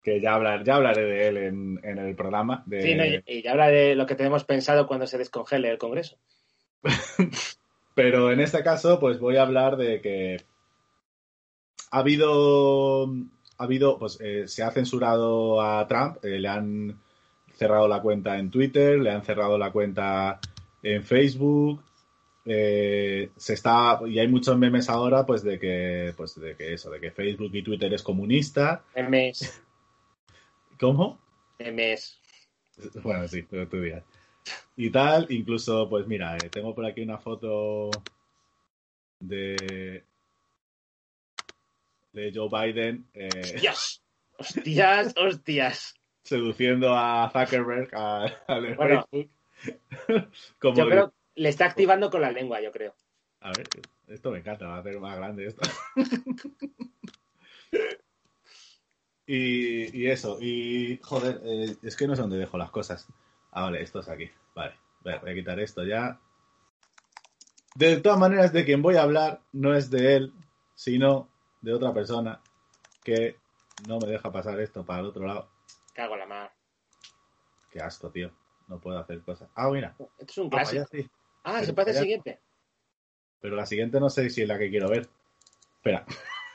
[0.04, 2.62] Que ya, hablar, ya hablaré de él en, en el programa.
[2.66, 2.82] De...
[2.82, 5.78] sí, no, y, y ya habla de lo que tenemos pensado cuando se descongele el
[5.78, 6.18] Congreso.
[7.96, 10.38] Pero en este caso, pues voy a hablar de que
[11.92, 13.06] ha habido,
[13.58, 17.00] ha habido, pues eh, se ha censurado a Trump, eh, le han
[17.56, 20.40] cerrado la cuenta en Twitter, le han cerrado la cuenta
[20.82, 21.84] en Facebook,
[22.46, 26.90] eh, se está y hay muchos memes ahora, pues de que, pues de que eso,
[26.90, 28.84] de que Facebook y Twitter es comunista.
[28.96, 29.62] Memes,
[30.80, 31.20] ¿Cómo?
[31.60, 32.20] memes.
[33.02, 34.04] Bueno, sí, pero tú dirás.
[34.76, 37.92] Y tal, incluso, pues mira, eh, tengo por aquí una foto
[39.20, 40.04] de,
[42.12, 44.04] de Joe Biden eh, ¡Hostias!
[44.38, 45.14] ¡Hostias!
[45.16, 45.96] ¡Hostias!
[46.24, 48.26] seduciendo a Zuckerberg, a,
[48.78, 49.30] Bueno, Facebook.
[50.60, 52.96] Como Yo creo le está activando con la lengua, yo creo.
[53.42, 53.68] A ver,
[54.08, 55.62] esto me encanta, va a hacer más grande esto.
[59.26, 63.08] y, y eso, y joder, eh, es que no sé dónde dejo las cosas.
[63.52, 64.30] Ah, vale, esto es aquí.
[64.56, 66.20] Vale, voy a- voy a quitar esto ya.
[67.76, 70.34] De todas maneras, de quien voy a hablar no es de él,
[70.76, 71.28] sino
[71.62, 72.40] de otra persona
[73.04, 73.38] que
[73.88, 75.50] no me deja pasar esto para el otro lado.
[75.94, 76.52] Cago en la mar.
[77.72, 78.32] Qué asco, tío.
[78.68, 79.50] No puedo hacer cosas.
[79.56, 79.96] Ah, mira.
[80.18, 80.82] Esto es un Ah, clásico.
[80.84, 81.10] ya sí.
[81.44, 82.40] Ah, se hacer el siguiente.
[83.42, 85.10] Pero la siguiente no sé si es la que quiero ver.
[85.76, 86.06] Espera.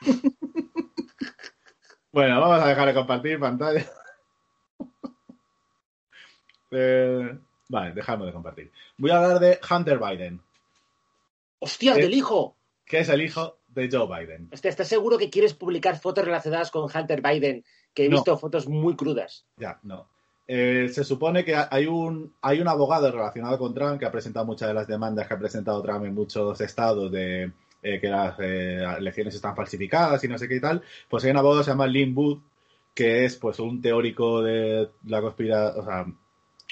[2.11, 3.85] bueno, vamos a dejar de compartir pantalla.
[6.71, 8.71] Eh, vale, dejamos de compartir.
[8.97, 10.41] Voy a hablar de Hunter Biden,
[11.59, 12.01] ¡Hostias, Eh.
[12.01, 12.55] del hijo!
[12.85, 14.49] que es el hijo de Joe Biden.
[14.51, 17.63] Hostia, ¿estás seguro que quieres publicar fotos relacionadas con Hunter Biden?
[17.93, 18.15] Que he No.
[18.17, 19.45] visto fotos muy crudas.
[19.57, 20.09] Ya, no.
[20.51, 24.47] Eh, se supone que hay un, hay un abogado relacionado con Trump que ha presentado
[24.47, 27.51] muchas de las demandas que ha presentado Trump en muchos estados de
[27.83, 30.81] eh, que las eh, elecciones están falsificadas y no sé qué y tal.
[31.07, 32.41] Pues hay un abogado que se llama Lynn Booth,
[32.95, 36.07] que es pues un teórico de la conspira, o sea,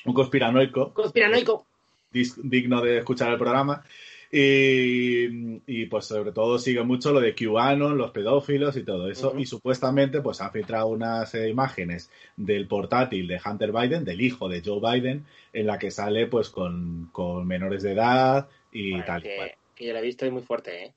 [0.06, 1.68] un conspiranoico Conspiranoico.
[2.12, 3.84] digno de escuchar el programa.
[4.32, 9.34] Y, y, pues sobre todo sigue mucho lo de QAnon, los pedófilos y todo eso.
[9.38, 14.50] Y supuestamente pues han filtrado unas eh, imágenes del portátil de Hunter Biden, del hijo
[14.50, 19.06] de Joe Biden, en la que sale pues con, con menores de edad y Bueno,
[19.06, 19.24] tal.
[19.24, 20.94] que, que yo lo he visto y muy fuerte, ¿eh?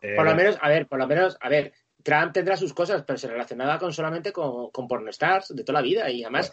[0.00, 3.04] Eh, Por lo menos, a ver, por lo menos, a ver, Trump tendrá sus cosas,
[3.06, 6.50] pero se relacionaba con solamente con, con pornostars de toda la vida y además,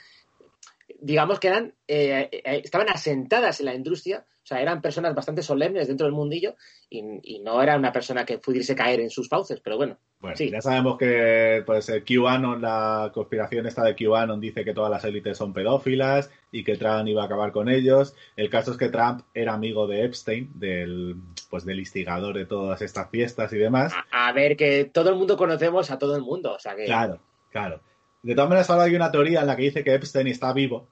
[1.01, 5.43] digamos que eran, eh, eh, estaban asentadas en la industria, o sea, eran personas bastante
[5.43, 6.55] solemnes dentro del mundillo
[6.89, 10.35] y, y no era una persona que pudiese caer en sus fauces, pero bueno, Bueno,
[10.35, 10.49] Sí.
[10.49, 15.03] ya sabemos que pues el QAnon, la conspiración esta de QAnon dice que todas las
[15.05, 18.15] élites son pedófilas y que Trump iba a acabar con ellos.
[18.35, 21.15] El caso es que Trump era amigo de Epstein, del
[21.49, 23.93] pues del instigador de todas estas fiestas y demás.
[24.11, 26.85] a, a ver, que todo el mundo conocemos a todo el mundo, o sea que...
[26.85, 27.19] Claro,
[27.51, 27.81] claro.
[28.21, 30.89] De todas maneras, ahora hay una teoría en la que dice que Epstein está vivo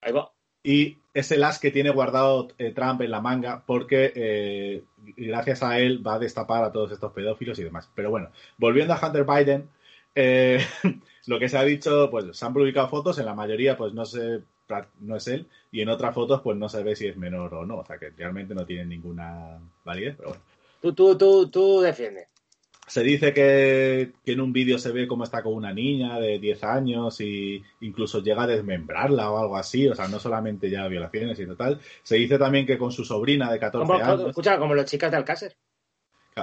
[0.00, 0.32] Ahí va.
[0.62, 4.84] y es el as que tiene guardado eh, Trump en la manga porque eh,
[5.16, 7.90] gracias a él va a destapar a todos estos pedófilos y demás.
[7.94, 9.68] Pero bueno, volviendo a Hunter Biden,
[10.14, 10.60] eh,
[11.26, 14.04] lo que se ha dicho, pues se han publicado fotos, en la mayoría pues no
[14.04, 14.42] se
[15.00, 17.64] no es él y en otras fotos pues no se ve si es menor o
[17.64, 20.44] no, o sea que realmente no tiene ninguna validez, pero bueno.
[20.80, 22.28] Tú, tú, tú, tú defiende.
[22.88, 26.38] Se dice que, que en un vídeo se ve cómo está con una niña de
[26.38, 30.88] 10 años y incluso llega a desmembrarla o algo así, o sea, no solamente ya
[30.88, 31.80] violaciones y tal.
[32.02, 35.10] Se dice también que con su sobrina de 14 Como, años, escucha, como las chicas
[35.10, 35.56] de Alcácer.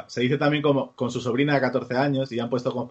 [0.08, 2.88] se dice también como con su sobrina de 14 años y han puesto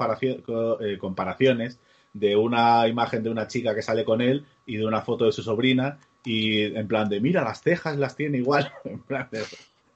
[0.80, 1.78] eh, comparaciones
[2.12, 5.32] de una imagen de una chica que sale con él y de una foto de
[5.32, 9.42] su sobrina y en plan de, mira, las cejas las tiene igual, en plan de,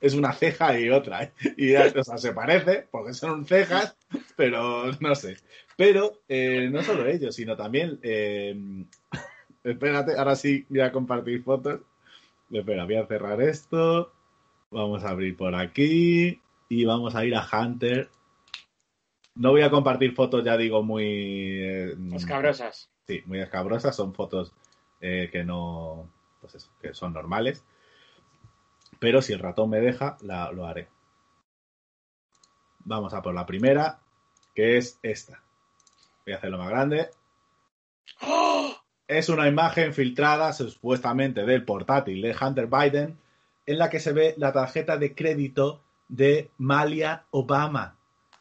[0.01, 1.33] es una ceja y otra, ¿eh?
[1.57, 3.97] y ya, o sea, se parece porque son cejas,
[4.37, 5.37] pero no sé.
[5.77, 8.85] Pero eh, no solo ellos, sino también, eh,
[9.63, 11.81] espérate, ahora sí voy a compartir fotos.
[12.51, 14.13] Espera, voy a cerrar esto,
[14.71, 18.09] vamos a abrir por aquí y vamos a ir a Hunter.
[19.35, 21.05] No voy a compartir fotos, ya digo, muy...
[21.05, 22.91] eh, Escabrosas.
[23.07, 23.95] Sí, muy escabrosas.
[23.95, 24.53] Son fotos
[25.01, 26.11] que no.
[26.41, 27.65] Pues eso, que son normales.
[28.99, 30.89] Pero si el ratón me deja, la- lo haré.
[32.81, 34.01] Vamos a por la primera,
[34.55, 35.43] que es esta.
[36.25, 37.11] Voy a hacerlo más grande.
[38.23, 38.75] ¡Oh!
[39.07, 43.19] Es una imagen filtrada supuestamente del portátil de Hunter Biden,
[43.67, 47.99] en la que se ve la tarjeta de crédito de Malia Obama,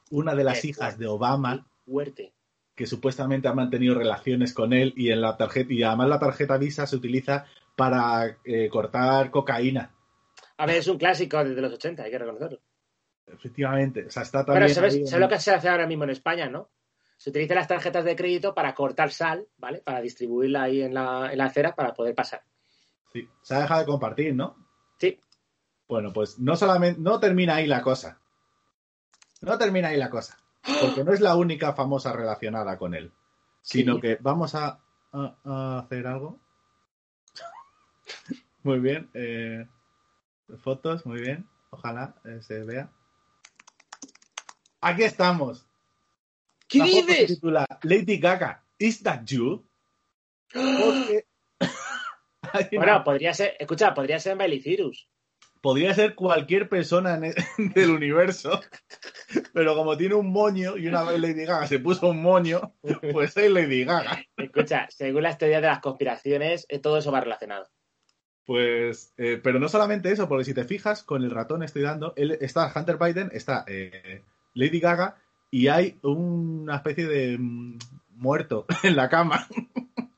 [0.09, 1.65] una de las hijas de Obama.
[1.85, 2.33] Fuerte.
[2.75, 6.57] Que supuestamente ha mantenido relaciones con él y en la tarjeta, y además la tarjeta
[6.57, 9.91] Visa se utiliza para eh, cortar cocaína.
[10.57, 12.59] A ver, es un clásico desde los 80, hay que reconocerlo.
[13.27, 14.05] Efectivamente.
[14.05, 14.63] O sea, está también.
[14.63, 16.69] Pero ¿sabes, lo que se hace ahora mismo en España, no?
[17.17, 19.79] Se utilizan las tarjetas de crédito para cortar sal, ¿vale?
[19.79, 22.43] Para distribuirla ahí en la, en la acera para poder pasar.
[23.11, 24.55] Sí, se ha dejado de compartir, ¿no?
[24.99, 25.19] Sí.
[25.87, 28.19] Bueno, pues no solamente, no termina ahí la cosa.
[29.41, 30.37] No termina ahí la cosa.
[30.81, 33.11] Porque no es la única famosa relacionada con él.
[33.61, 34.79] Sino que vamos a,
[35.11, 36.39] hacer algo.
[38.63, 39.09] muy bien.
[39.13, 39.67] Eh,
[40.55, 41.47] fotos, muy bien.
[41.69, 42.91] Ojalá eh, se vea.
[44.81, 45.67] Aquí estamos.
[46.67, 47.27] ¿Qué dices?
[47.27, 49.65] Titula Lady Gaga, ¿Is that you?
[50.53, 51.25] Porque...
[52.77, 55.09] bueno, podría ser, escucha, podría ser Miley Cyrus.
[55.61, 57.33] Podría ser cualquier persona en
[57.73, 58.61] del universo,
[59.53, 62.75] pero como tiene un moño y una vez Lady Gaga se puso un moño,
[63.11, 64.23] pues es Lady Gaga.
[64.37, 67.67] Escucha, según las teorías de las conspiraciones, eh, todo eso va relacionado.
[68.47, 72.13] Pues, eh, pero no solamente eso, porque si te fijas, con el ratón estoy dando,
[72.15, 75.17] él, está Hunter Biden, está eh, Lady Gaga
[75.51, 77.77] y hay una especie de mm,
[78.11, 79.45] muerto en la cama.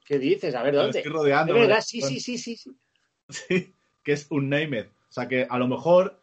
[0.05, 0.53] ¿Qué dices?
[0.53, 0.99] A ver, ¿dónde?
[0.99, 1.55] Estoy rodeando.
[1.55, 2.55] De verdad, sí, sí, sí, sí,
[3.29, 3.73] sí.
[4.03, 6.19] que es un name O sea que a lo mejor,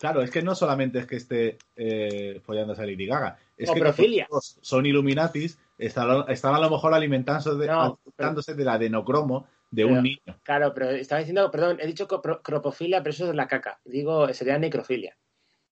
[0.00, 4.26] claro, es que no solamente es que esté eh, follándose a Lady Gaga, es que
[4.62, 10.02] son Illuminatis, están, están, a lo mejor alimentándose de, alimentándose de la adenocromo de un
[10.02, 10.40] niño.
[10.42, 13.80] Claro, pero estaba diciendo, perdón, he dicho cropofilia, pero eso es la caca.
[13.84, 15.16] Digo, sería necrofilia.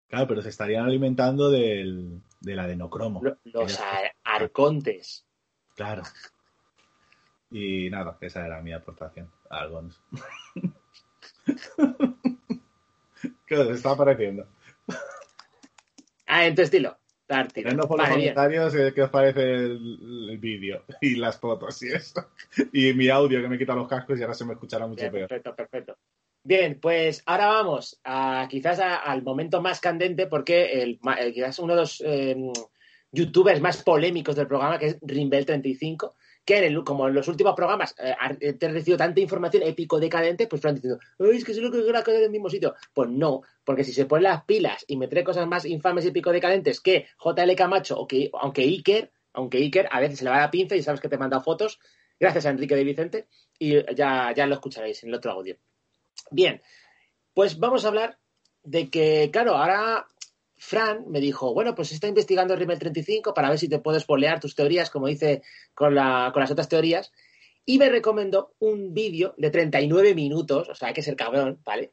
[0.08, 3.22] Claro, pero se estarían alimentando del, del adenocromo.
[3.44, 3.78] Los
[4.24, 5.26] arcontes.
[5.76, 6.02] Claro.
[7.50, 10.00] Y nada, esa era mi aportación a Algons.
[13.46, 14.46] ¿Qué os está pareciendo?
[16.26, 16.98] Ah, en tu estilo.
[17.28, 22.26] Ponednos por los comentarios eh, qué os parece el, vídeo y las fotos y eso.
[22.72, 25.28] Y mi audio que me quita los cascos y ahora se me escuchará mucho peor.
[25.28, 25.98] Perfecto, perfecto.
[26.42, 30.98] Bien, pues ahora vamos a quizás al momento más candente porque el,
[31.34, 32.50] quizás uno de los em,
[33.12, 36.14] youtubers más polémicos del programa, que es Rimbel35,
[36.48, 40.00] que en como en los últimos programas eh, eh, te he recibido tanta información épico
[40.00, 42.74] decadente, pues están diciendo, es que solo que la en el mismo sitio.
[42.94, 46.32] Pues no, porque si se ponen las pilas y me cosas más infames y épico
[46.32, 50.38] decadentes que JL Camacho, o que, aunque Iker, aunque Iker a veces se le va
[50.38, 51.80] la pinza y sabes que te he mandado fotos,
[52.18, 53.26] gracias a Enrique de Vicente,
[53.58, 55.58] y ya, ya lo escucharéis en el otro audio.
[56.30, 56.62] Bien,
[57.34, 58.18] pues vamos a hablar
[58.62, 60.06] de que, claro, ahora
[60.58, 64.04] Fran me dijo, bueno, pues está investigando el Rimmel 35 para ver si te puedes
[64.04, 65.42] polear tus teorías, como dice
[65.74, 67.12] con, la, con las otras teorías,
[67.64, 71.92] y me recomendó un vídeo de 39 minutos, o sea, hay que ser cabrón, ¿vale?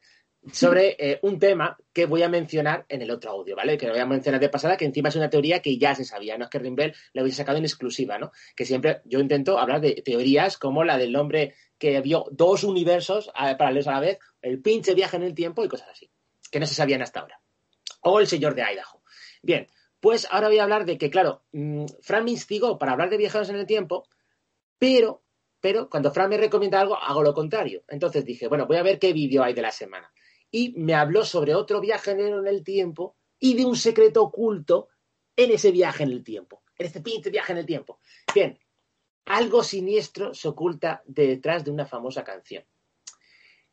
[0.51, 3.77] Sobre eh, un tema que voy a mencionar en el otro audio, ¿vale?
[3.77, 6.05] Que lo voy a mencionar de pasada, que encima es una teoría que ya se
[6.05, 8.31] sabía, no es que Rimbel lo hubiese sacado en exclusiva, ¿no?
[8.55, 13.31] Que siempre yo intento hablar de teorías como la del hombre que vio dos universos
[13.33, 16.09] paralelos a la vez, el pinche viaje en el tiempo y cosas así,
[16.51, 17.41] que no se sabían hasta ahora
[18.01, 19.01] o el señor de Idaho.
[19.41, 19.67] Bien,
[19.99, 23.17] pues ahora voy a hablar de que, claro, mm, Fran me instigó para hablar de
[23.17, 24.07] viajeros en el tiempo,
[24.77, 25.23] pero,
[25.59, 27.83] pero cuando Fran me recomienda algo, hago lo contrario.
[27.87, 30.11] Entonces dije, bueno, voy a ver qué vídeo hay de la semana.
[30.51, 34.89] Y me habló sobre otro viajero en el tiempo y de un secreto oculto
[35.35, 37.99] en ese viaje en el tiempo, en este pinche viaje en el tiempo.
[38.33, 38.57] Bien,
[39.25, 42.63] algo siniestro se oculta detrás de una famosa canción.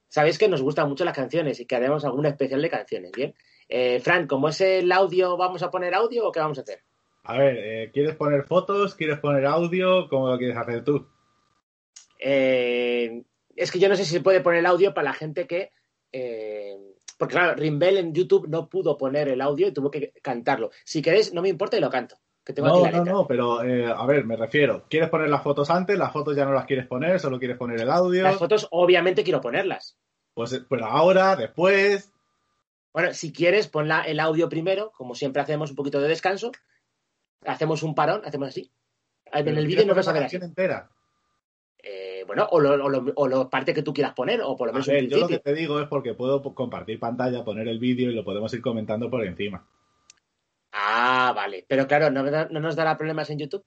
[0.08, 3.34] Sabéis que nos gustan mucho las canciones y que haremos alguna especial de canciones, ¿bien?
[3.74, 6.80] Eh, Fran, ¿cómo es el audio, vamos a poner audio o qué vamos a hacer?
[7.22, 8.94] A ver, eh, ¿quieres poner fotos?
[8.94, 10.10] ¿Quieres poner audio?
[10.10, 11.08] ¿Cómo lo quieres hacer tú?
[12.18, 13.22] Eh,
[13.56, 15.70] es que yo no sé si se puede poner el audio para la gente que.
[17.16, 20.70] porque claro, Rimbel en YouTube no pudo poner el audio y tuvo que cantarlo.
[20.84, 22.16] Si queréis, no me importa y lo canto.
[22.58, 24.84] no, no, no, pero a ver, me refiero.
[24.90, 25.96] ¿Quieres poner las fotos antes?
[25.96, 27.18] ¿Las fotos ya no las quieres poner?
[27.18, 28.24] ¿Solo quieres poner el audio?
[28.24, 29.96] Las fotos, obviamente, quiero ponerlas.
[30.34, 32.12] Pues, pero ahora, después.
[32.92, 36.52] Bueno, si quieres, pon el audio primero, como siempre hacemos un poquito de descanso.
[37.44, 38.70] Hacemos un parón, hacemos así.
[39.32, 40.36] En el vídeo no vas a ver así.
[40.36, 40.90] entera.
[41.82, 44.98] Eh, bueno, o lo, o, parte que tú quieras poner, o por lo menos a
[45.00, 48.24] Yo lo que te digo es porque puedo compartir pantalla, poner el vídeo y lo
[48.24, 49.66] podemos ir comentando por encima.
[50.70, 51.64] Ah, vale.
[51.66, 53.64] Pero claro, ¿no, no nos dará problemas en YouTube?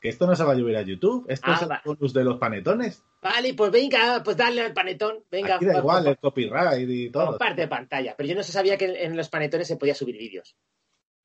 [0.00, 2.24] Que esto no se va a subir a YouTube, esto es ah, el bonus de
[2.24, 3.04] los panetones.
[3.20, 5.56] Vale, pues venga, pues dale al panetón, venga.
[5.56, 7.36] Aquí da igual, el copyright y todo.
[7.36, 10.16] Parte de pantalla, pero yo no se sabía que en los panetones se podía subir
[10.16, 10.56] vídeos.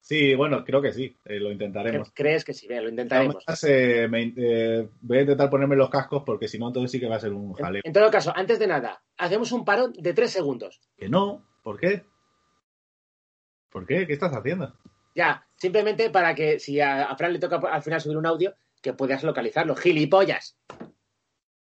[0.06, 2.12] Sí, bueno, creo que sí, eh, lo intentaremos.
[2.14, 2.68] ¿Crees que sí?
[2.68, 3.44] lo intentaremos.
[3.64, 4.08] Eh,
[4.38, 7.20] eh, voy a intentar ponerme los cascos porque si no, entonces sí que va a
[7.20, 7.82] ser un jaleo.
[7.84, 10.80] En, todo caso, antes de nada, hacemos un parón de tres segundos.
[10.96, 12.04] Que no, ¿por qué?
[13.72, 14.06] ¿Por qué?
[14.06, 14.78] ¿Qué estás haciendo?
[15.16, 18.54] Ya, simplemente para que si a, Fran le toca al final subir un audio,
[18.86, 19.76] que puedas localizarlo.
[19.76, 20.60] ¡Gilipollas!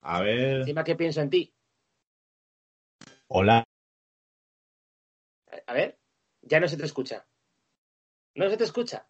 [0.01, 0.57] A ver.
[0.59, 1.51] Encima que pienso en ti.
[3.27, 3.63] Hola.
[5.65, 5.97] A ver,
[6.43, 7.25] ya no se te escucha.
[8.35, 9.07] No se te escucha.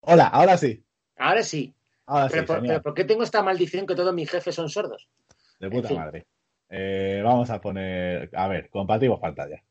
[0.00, 0.84] Hola, ahora sí.
[1.16, 1.72] Ahora sí.
[2.06, 4.68] Ahora pero, sí, por, pero ¿por qué tengo esta maldición que todos mis jefes son
[4.68, 5.08] sordos?
[5.60, 5.96] De puta en fin.
[5.96, 6.26] madre.
[6.70, 8.30] Eh, vamos a poner.
[8.34, 9.62] A ver, compartimos pantalla.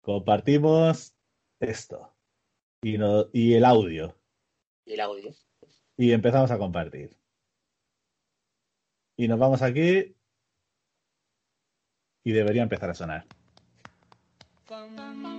[0.00, 1.14] Compartimos
[1.60, 2.12] esto.
[2.82, 4.16] Y, no- y el audio.
[4.84, 5.32] Y el audio.
[6.00, 7.14] Y empezamos a compartir.
[9.18, 10.16] Y nos vamos aquí.
[12.24, 13.26] Y debería empezar a sonar.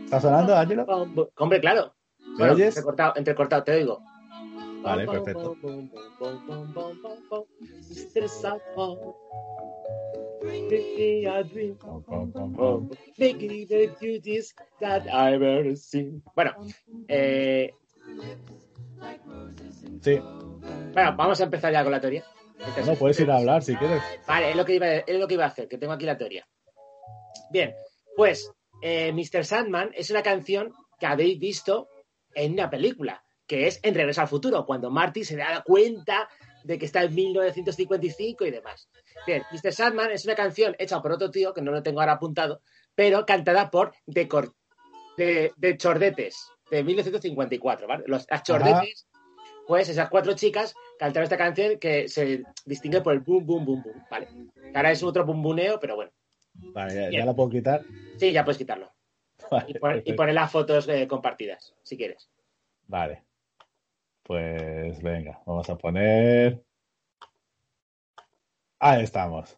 [0.05, 0.85] ¿Está sonando, Ángelo?
[1.37, 1.95] Hombre, claro.
[2.19, 2.77] ¿Me Bueno, oyes?
[2.77, 4.03] entrecortado, entrecortado, te oigo.
[4.83, 5.57] Vale, perfecto.
[16.35, 16.55] Bueno,
[17.07, 17.73] eh,
[20.01, 20.19] Sí,
[20.93, 22.23] bueno, vamos a empezar ya con la teoría.
[22.85, 24.01] no puedes ir a hablar si quieres.
[24.27, 26.17] Vale, es lo que iba, es lo que iba a hacer, que tengo aquí la
[26.17, 26.47] teoría.
[27.51, 27.73] Bien,
[28.15, 28.51] pues
[28.81, 29.45] eh, Mr.
[29.45, 31.87] Sandman es una canción que habéis visto
[32.33, 36.29] en una película, que es En Regreso al Futuro, cuando Marty se da cuenta
[36.63, 38.89] de que está en 1955 y demás.
[39.25, 39.73] Bien, Mr.
[39.73, 42.61] Sandman es una canción hecha por otro tío, que no lo tengo ahora apuntado,
[42.95, 44.53] pero cantada por The, Cor-
[45.17, 48.03] de, de Chordetes, de 1954, ¿vale?
[48.07, 49.07] Los, las Chordetes,
[49.67, 53.83] pues esas cuatro chicas cantaron esta canción que se distingue por el boom, boom, boom,
[53.83, 54.27] boom, ¿vale?
[54.73, 56.11] Ahora es otro bumbuneo, pero bueno.
[56.53, 57.83] Vale, ya, ya la puedo quitar.
[58.17, 58.91] Sí, ya puedes quitarlo.
[59.49, 60.15] Vale, Y, pon- y perfecto.
[60.15, 62.29] poner las fotos eh, compartidas, si quieres.
[62.87, 63.23] Vale.
[64.23, 66.61] Pues venga, vamos a poner.
[68.79, 69.57] Ahí estamos.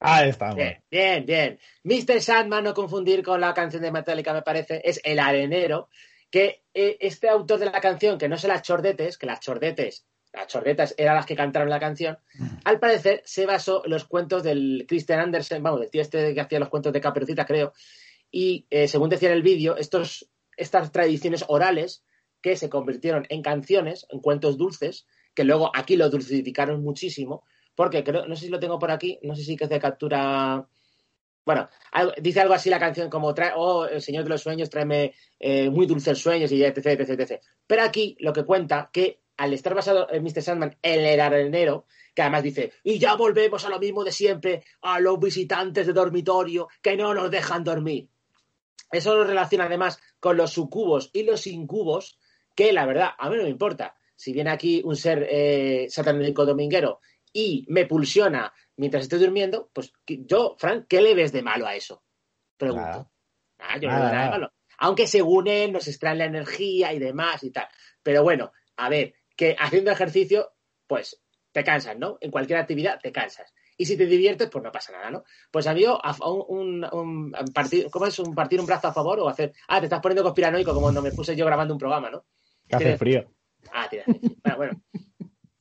[0.00, 0.56] Ahí estamos.
[0.56, 1.58] Bien, bien, bien.
[1.84, 2.20] Mr.
[2.20, 5.88] Sandman, no confundir con la canción de Metallica, me parece, es El Arenero,
[6.30, 10.06] que eh, este autor de la canción, que no son las chordetes, que las chordetes,
[10.32, 12.18] las chordetas eran las que cantaron la canción,
[12.64, 16.40] al parecer se basó en los cuentos del Christian Andersen, vamos, del tío este que
[16.40, 17.72] hacía los cuentos de Caperucita, creo,
[18.30, 22.04] y eh, según decía en el vídeo, estos, estas tradiciones orales
[22.42, 28.02] que se convirtieron en canciones, en cuentos dulces, que luego aquí lo dulcificaron muchísimo, porque
[28.04, 30.66] creo, no sé si lo tengo por aquí, no sé si que es de captura.
[31.46, 31.68] Bueno,
[32.20, 35.86] dice algo así la canción como oh, el Señor de los Sueños, tráeme eh, muy
[35.86, 37.40] dulces sueños y etc, etc, etc.
[37.64, 40.42] Pero aquí lo que cuenta que al estar basado en Mr.
[40.42, 44.64] Sandman, en el arenero, que además dice, y ya volvemos a lo mismo de siempre,
[44.82, 48.08] a los visitantes de dormitorio que no nos dejan dormir.
[48.90, 52.18] Eso lo relaciona además con los sucubos y los incubos,
[52.56, 53.94] que la verdad, a mí no me importa.
[54.16, 57.00] Si viene aquí un ser eh, satánico dominguero
[57.32, 61.74] y me pulsiona mientras estoy durmiendo, pues yo, Frank, ¿qué le ves de malo a
[61.74, 62.02] eso?
[62.56, 62.82] Pregunto.
[62.86, 63.10] Nada.
[63.58, 64.52] Ah, yo no le veo nada de malo.
[64.78, 67.66] Aunque según él nos extraen la energía y demás y tal.
[68.02, 70.52] Pero bueno, a ver, que haciendo ejercicio,
[70.86, 72.18] pues te cansas, ¿no?
[72.20, 73.52] En cualquier actividad te cansas.
[73.78, 75.24] Y si te diviertes, pues no pasa nada, ¿no?
[75.50, 78.18] Pues a mí, un, un- un partir, ¿cómo es?
[78.18, 79.52] ¿Un partir un brazo a favor o hacer?
[79.68, 82.24] Ah, te estás poniendo conspiranoico como cuando me puse yo grabando un programa, ¿no?
[82.68, 83.30] Que hace frío.
[83.72, 84.04] Ah, tira.
[84.06, 84.82] Bueno, bueno,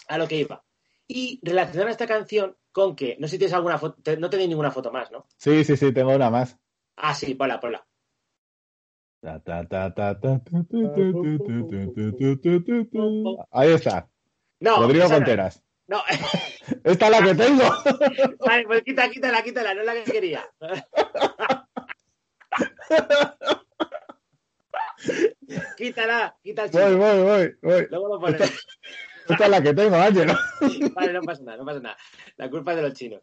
[0.08, 0.64] a lo que iba.
[1.08, 4.50] Y relacionar esta canción con que, no sé si tienes alguna foto, te, no tenéis
[4.50, 5.28] ninguna foto más, ¿no?
[5.38, 6.58] Sí, sí, sí, tengo una más.
[6.98, 7.86] Ah, sí, ponla, ponla.
[13.52, 14.10] Ahí está.
[14.60, 15.64] No, Rodrigo Conteras.
[15.88, 15.98] No.
[15.98, 16.04] no.
[16.84, 17.64] Esta es la que tengo.
[18.46, 20.44] Vale, pues quita, quítala, quítala, no es la que quería.
[25.78, 26.70] quítala, quítala.
[26.72, 27.88] Voy, voy, voy, voy.
[27.90, 28.68] Luego lo ponemos
[29.28, 30.28] es la que tengo, Ángel.
[30.96, 31.98] Vale, no pasa nada, no pasa nada.
[32.38, 33.22] La culpa es de los chinos.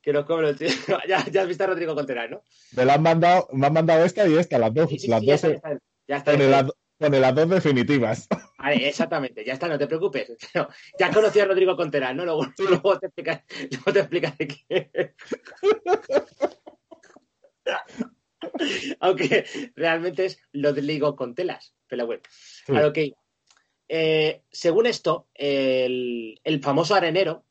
[0.00, 0.76] Que nos comen los chinos.
[1.08, 2.42] Ya, ya has visto a Rodrigo Contreras, ¿no?
[2.76, 5.20] Me la han mandado, me han mandado esta y esta, las dos, Sí, sí, las
[5.20, 5.78] sí, dos, ya está.
[6.08, 7.18] Ya está, ya está.
[7.20, 8.28] las, dos definitivas.
[8.58, 10.36] Vale, exactamente, ya está, no te preocupes.
[10.98, 12.24] Ya conocí a Rodrigo Contreras, ¿no?
[12.24, 15.10] Luego, luego te explicaré, luego te explicaré es.
[19.00, 21.74] Aunque realmente es Rodrigo Contelas.
[21.88, 22.22] Pero bueno,
[22.68, 23.21] a lo que iba.
[23.94, 27.44] Eh, según esto, el, el famoso arenero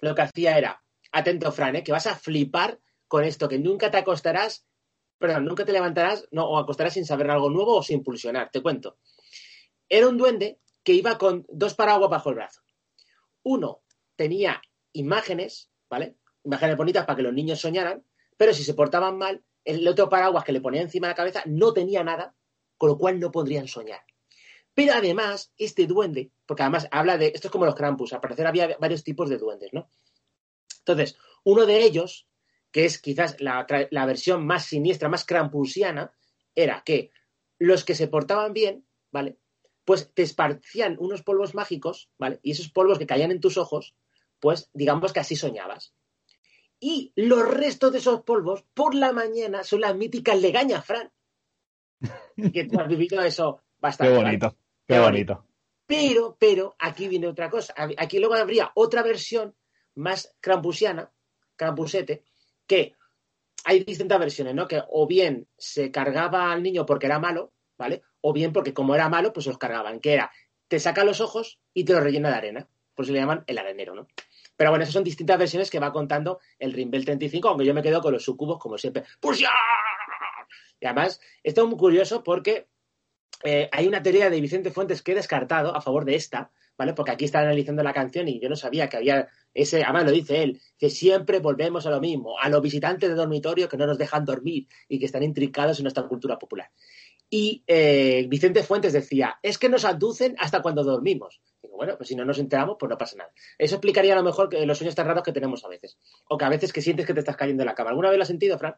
[0.00, 1.84] lo que hacía era, atento Fran, ¿eh?
[1.84, 4.66] que vas a flipar con esto, que nunca te acostarás,
[5.18, 8.50] perdón, nunca te levantarás no, o acostarás sin saber algo nuevo o sin pulsionar.
[8.50, 8.96] Te cuento.
[9.90, 12.62] Era un duende que iba con dos paraguas bajo el brazo.
[13.42, 13.82] Uno
[14.16, 14.62] tenía
[14.94, 16.16] imágenes, ¿vale?
[16.44, 18.06] Imágenes bonitas para que los niños soñaran,
[18.38, 21.42] pero si se portaban mal, el otro paraguas que le ponía encima de la cabeza
[21.44, 22.34] no tenía nada,
[22.78, 24.00] con lo cual no podrían soñar.
[24.78, 28.46] Pero además, este duende, porque además habla de, esto es como los Krampus, al parecer
[28.46, 29.90] había varios tipos de duendes, ¿no?
[30.78, 32.28] Entonces, uno de ellos,
[32.70, 36.12] que es quizás la, la versión más siniestra, más krampusiana,
[36.54, 37.10] era que
[37.58, 39.40] los que se portaban bien, ¿vale?
[39.84, 42.38] Pues te esparcían unos polvos mágicos, ¿vale?
[42.44, 43.96] Y esos polvos que caían en tus ojos,
[44.38, 45.92] pues digamos que así soñabas.
[46.78, 51.10] Y los restos de esos polvos, por la mañana, son las míticas legañas, Fran.
[52.52, 54.12] que tú has vivido eso bastante.
[54.12, 54.56] Qué bonito,
[54.88, 55.44] qué, bonito.
[55.86, 57.74] Pero, pero, aquí viene otra cosa.
[57.76, 59.54] Aquí luego habría otra versión
[59.94, 61.10] más crampusiana,
[61.56, 62.24] crampusete,
[62.66, 62.94] que
[63.64, 64.66] hay distintas versiones, ¿no?
[64.66, 68.02] Que o bien se cargaba al niño porque era malo, ¿vale?
[68.20, 70.30] O bien porque como era malo, pues los cargaban, que era,
[70.68, 72.68] te saca los ojos y te los rellena de arena.
[72.94, 74.08] Por eso le llaman el arenero, ¿no?
[74.56, 77.82] Pero bueno, esas son distintas versiones que va contando el Rimbel 35, aunque yo me
[77.82, 79.04] quedo con los sucubos, como siempre.
[79.20, 79.52] ¡Pues ya!
[80.80, 82.68] Y además, esto es muy curioso porque
[83.44, 86.94] eh, hay una teoría de Vicente Fuentes que he descartado a favor de esta, ¿vale?
[86.94, 90.12] Porque aquí está analizando la canción y yo no sabía que había ese, además lo
[90.12, 93.86] dice él, que siempre volvemos a lo mismo, a los visitantes de dormitorio que no
[93.86, 96.70] nos dejan dormir y que están intricados en nuestra cultura popular.
[97.30, 101.40] Y eh, Vicente Fuentes decía, es que nos aducen hasta cuando dormimos.
[101.62, 103.30] Digo, bueno, pues si no nos enteramos, pues no pasa nada.
[103.58, 105.98] Eso explicaría a lo mejor que los sueños tan raros que tenemos a veces.
[106.28, 107.90] O que a veces que sientes que te estás cayendo en la cama.
[107.90, 108.76] ¿Alguna vez lo has sentido, Fran?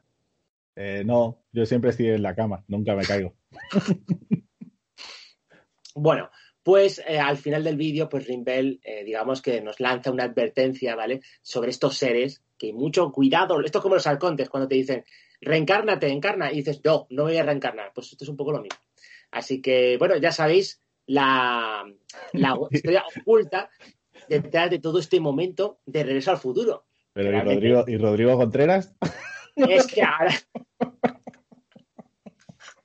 [0.77, 3.35] Eh, no, yo siempre estoy en la cama, nunca me caigo.
[5.95, 6.31] bueno,
[6.63, 11.21] pues eh, al final del vídeo, pues Rimbel, digamos que nos lanza una advertencia, ¿vale?
[11.43, 15.05] Sobre estos seres, que mucho cuidado, esto es como los arcontes, cuando te dicen,
[15.41, 17.93] reencárnate, encarna, y dices, no, no voy a reencarnar.
[17.95, 18.79] Pues esto es un poco lo mismo.
[19.31, 21.85] Así que, bueno, ya sabéis la,
[22.71, 23.71] historia oculta
[24.29, 26.85] detrás de todo este momento de regreso al futuro.
[27.13, 28.95] Pero ¿y Rodrigo, ¿y Rodrigo Contreras?
[29.57, 30.35] Es que ahora.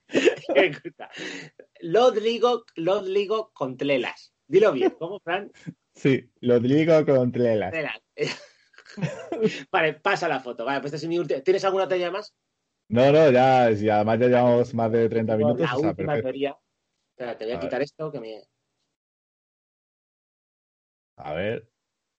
[1.81, 4.33] Rodrigo, Rodrigo Contreras.
[4.47, 5.51] Dilo bien, ¿cómo, Fran?
[5.93, 7.73] Sí, Rodrigo Contreras.
[9.71, 10.65] vale, pasa la foto.
[10.65, 11.41] Vale, pues este es mi último.
[11.41, 12.33] ¿Tienes alguna talla más?
[12.87, 15.61] No, no, ya, si además ya llevamos más de 30 minutos.
[15.61, 16.57] La última teoría.
[17.11, 18.43] Espera, te voy a, quitar esto que me.
[21.17, 21.67] A ver,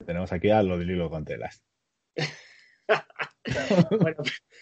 [0.04, 1.62] tenemos aquí a Rodrigo Contreras.
[4.00, 4.16] bueno,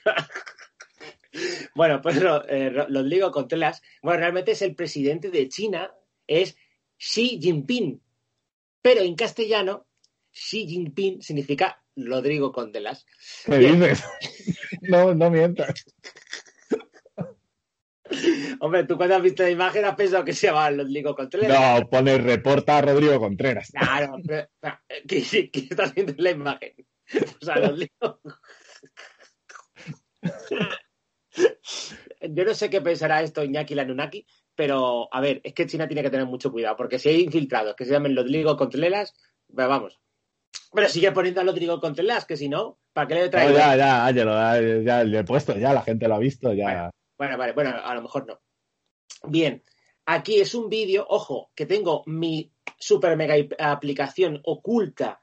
[1.75, 2.17] bueno, pues
[2.49, 5.93] eh, Rodrigo Contreras, bueno, realmente es el presidente de China,
[6.27, 6.57] es
[6.99, 8.01] Xi Jinping,
[8.83, 9.87] pero en castellano
[10.33, 13.07] Xi Jinping significa Rodrigo Condelas.
[13.47, 14.05] ¿Qué dices?
[14.83, 15.85] no, no mientas.
[18.61, 21.81] Hombre, tú cuando has visto la imagen has pensado que se llama Rodrigo Contreras.
[21.81, 23.71] No, pone reporta a Rodrigo Contreras.
[23.71, 24.49] Claro, pero,
[25.07, 26.75] ¿qué, ¿qué, estás viendo en la imagen?
[27.41, 28.21] O sea, Rodrigo.
[32.21, 36.03] Yo no sé qué pensará esto Iñaki Lanunaki, pero a ver, es que China tiene
[36.03, 39.13] que tener mucho cuidado, porque si hay infiltrados que se llamen Rodrigo Contreras,
[39.53, 40.01] pues vamos,
[40.73, 43.53] pero sigue poniendo a Rodrigo Contreras, que si no, ¿para qué le traigo?
[43.53, 46.91] No, ya, ya, ya, ya, le he puesto, ya la gente lo ha visto, ya.
[47.17, 48.41] Bueno, vale, bueno, a lo mejor no.
[49.25, 49.63] Bien,
[50.07, 55.23] aquí es un vídeo, ojo, que tengo mi super mega aplicación oculta,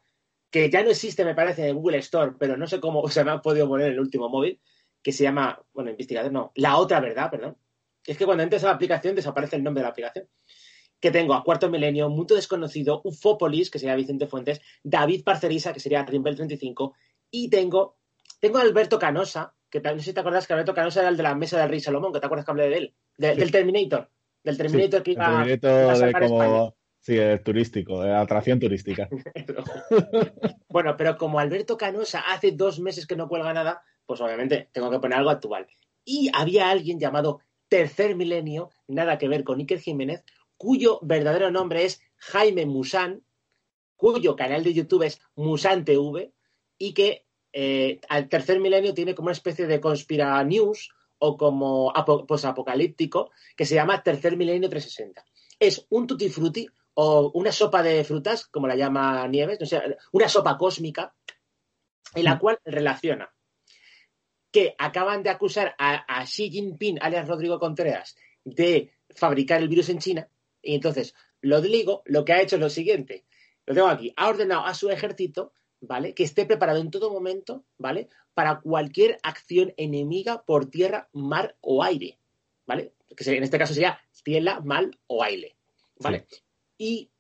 [0.51, 3.31] que ya no existe, me parece, en Google Store, pero no sé cómo se me
[3.31, 4.59] ha podido poner en el último móvil,
[5.01, 7.57] que se llama, bueno, investigador, no, la otra verdad, perdón.
[8.05, 10.27] Es que cuando entras a la aplicación desaparece el nombre de la aplicación.
[10.99, 15.79] Que tengo a Cuarto Milenio, Mundo Desconocido, Ufópolis, que sería Vicente Fuentes, David Parcerisa, que
[15.79, 16.93] sería Rimbel 35,
[17.31, 17.97] y tengo,
[18.39, 21.17] tengo a Alberto Canosa, que no sé si te acuerdas que Alberto Canosa era el
[21.17, 24.09] de la mesa del Rey Salomón, que te acuerdas que hablé de él, del Terminator,
[24.43, 29.09] del Terminator que iba el Terminator de como, Sí, el turístico, de atracción turística.
[30.69, 34.91] bueno, pero como Alberto Canosa hace dos meses que no cuelga nada, pues obviamente tengo
[34.91, 35.67] que poner algo actual.
[36.05, 40.23] Y había alguien llamado Tercer Milenio, nada que ver con Iker Jiménez,
[40.57, 43.23] cuyo verdadero nombre es Jaime Musan,
[43.95, 46.31] cuyo canal de YouTube es Musan TV
[46.77, 51.91] y que eh, al tercer milenio tiene como una especie de conspira news o como
[52.27, 55.25] posapocalíptico que se llama Tercer Milenio 360.
[55.59, 59.81] Es un tutti frutti o una sopa de frutas, como la llama Nieves, no sé,
[60.11, 61.13] una sopa cósmica,
[62.13, 62.39] en la mm.
[62.39, 63.33] cual relaciona
[64.51, 69.87] que acaban de acusar a, a Xi Jinping, alias Rodrigo Contreras, de fabricar el virus
[69.87, 70.27] en China
[70.61, 73.25] y entonces, Rodrigo lo que ha hecho es lo siguiente.
[73.65, 74.13] Lo tengo aquí.
[74.15, 76.13] Ha ordenado a su ejército, ¿vale?
[76.13, 78.09] Que esté preparado en todo momento, ¿vale?
[78.33, 82.19] Para cualquier acción enemiga por tierra, mar o aire,
[82.65, 82.93] ¿vale?
[83.15, 85.55] Que en este caso sería tierra, mal o aire,
[85.99, 86.25] ¿vale?
[86.81, 87.11] Y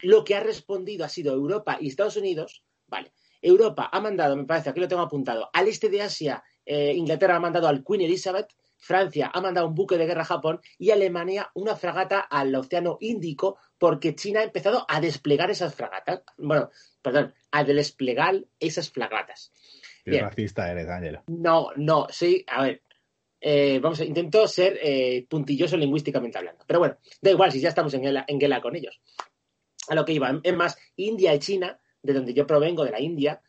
[0.00, 3.12] lo que ha respondido ha sido Europa y Estados Unidos, ¿vale?
[3.40, 7.36] Europa ha mandado, me parece, aquí lo tengo apuntado, al este de Asia, eh, Inglaterra
[7.36, 10.90] ha mandado al Queen Elizabeth, Francia ha mandado un buque de guerra a Japón y
[10.90, 16.20] Alemania una fragata al Océano Índico porque China ha empezado a desplegar esas fragatas.
[16.36, 16.68] Bueno,
[17.00, 19.50] perdón, a desplegar esas fragatas.
[20.04, 21.22] Qué racista eres, Ángelo.
[21.28, 22.82] No, no, sí, a ver.
[23.48, 26.64] Eh, vamos, intento ser eh, puntilloso lingüísticamente hablando.
[26.66, 29.00] Pero bueno, da igual si ya estamos en en con ellos.
[29.86, 33.00] A lo que iba, es más, India y China, de donde yo provengo, de la
[33.00, 33.40] India,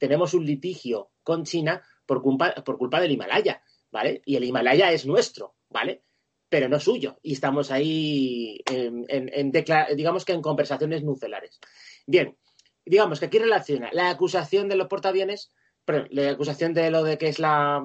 [0.00, 4.22] tenemos un litigio con China por culpa, por culpa del Himalaya, ¿vale?
[4.24, 6.02] Y el Himalaya es nuestro, ¿vale?
[6.48, 7.20] Pero no suyo.
[7.22, 9.52] Y estamos ahí, en,
[9.94, 11.60] digamos que en conversaciones nucelares.
[12.08, 12.36] Bien,
[12.84, 15.52] digamos que aquí relaciona la acusación de los portaaviones,
[15.86, 17.82] la acusación de lo de que es la,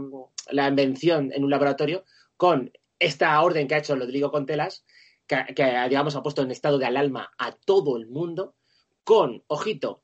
[0.51, 2.05] invención en un laboratorio,
[2.37, 4.85] con esta orden que ha hecho Rodrigo Contelas,
[5.27, 8.55] que, que, digamos ha puesto en estado de alarma a todo el mundo,
[9.03, 10.03] con, ojito,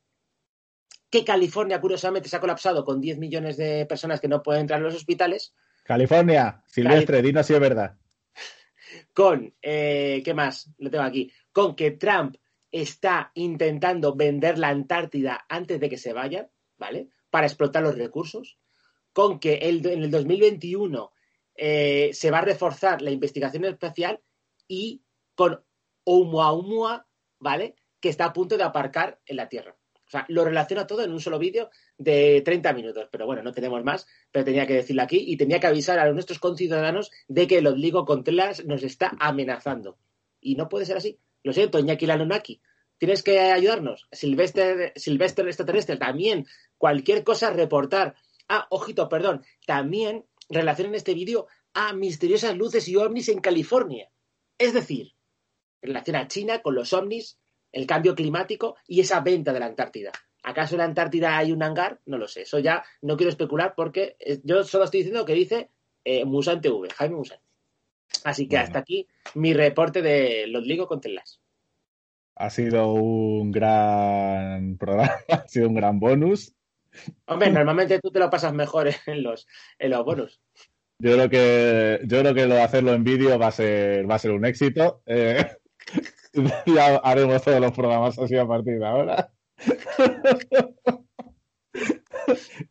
[1.09, 4.79] que California curiosamente se ha colapsado con 10 millones de personas que no pueden entrar
[4.79, 5.53] en los hospitales.
[5.83, 7.95] California, Silvestre, dinos si es verdad.
[9.13, 10.69] Con, eh, ¿qué más?
[10.77, 11.31] Lo tengo aquí.
[11.51, 12.35] Con que Trump
[12.71, 17.07] está intentando vender la Antártida antes de que se vaya, ¿vale?
[17.35, 18.57] Para explotar los recursos.
[19.11, 21.11] Con que el, en el 2021
[21.53, 24.21] eh, se va a reforzar la investigación espacial
[24.69, 25.03] y
[25.35, 25.61] con
[26.05, 27.05] Oumuamua,
[27.39, 27.75] ¿vale?
[27.99, 29.75] Que está a punto de aparcar en la Tierra.
[30.07, 33.09] O sea, lo relaciona todo en un solo vídeo de 30 minutos.
[33.11, 36.09] Pero bueno, no tenemos más, pero tenía que decirlo aquí y tenía que avisar a
[36.13, 39.97] nuestros conciudadanos de que el Odligo Contreras nos está amenazando.
[40.39, 41.19] Y no puede ser así.
[41.43, 42.61] Lo siento, Iñaki Lanonaki.
[42.97, 44.07] Tienes que ayudarnos.
[44.11, 46.45] Silvestre, Silvestre extraterrestre, también.
[46.77, 48.15] Cualquier cosa, reportar.
[48.47, 49.43] Ah, ojito, perdón.
[49.65, 54.09] También relacionen este vídeo a misteriosas luces y ovnis en California.
[54.57, 55.13] Es decir,
[55.81, 57.39] relaciona a China con los ovnis
[57.71, 60.11] el cambio climático y esa venta de la Antártida.
[60.43, 61.99] ¿Acaso en la Antártida hay un hangar?
[62.05, 62.43] No lo sé.
[62.43, 65.69] Eso ya no quiero especular porque eh, yo solo estoy diciendo que dice
[66.03, 67.39] eh, Musan TV, Jaime Musan.
[68.23, 71.41] Así que hasta aquí mi reporte de los Ligo con Telas.
[72.35, 76.54] Ha sido un gran programa, ha sido un gran bonus.
[77.27, 79.47] Hombre, normalmente tú te lo pasas mejor en los,
[79.79, 80.41] en los bonus.
[80.99, 84.15] Yo creo que yo creo que lo de hacerlo en vídeo va a ser va
[84.15, 85.01] a ser un éxito.
[85.05, 85.45] Eh,
[86.65, 89.29] ya haremos todos los programas así a partir de ahora.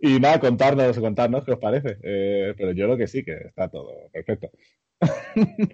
[0.00, 1.98] y nada, contarnos, contarnos qué os parece.
[2.02, 4.50] Eh, pero yo creo que sí, que está todo perfecto.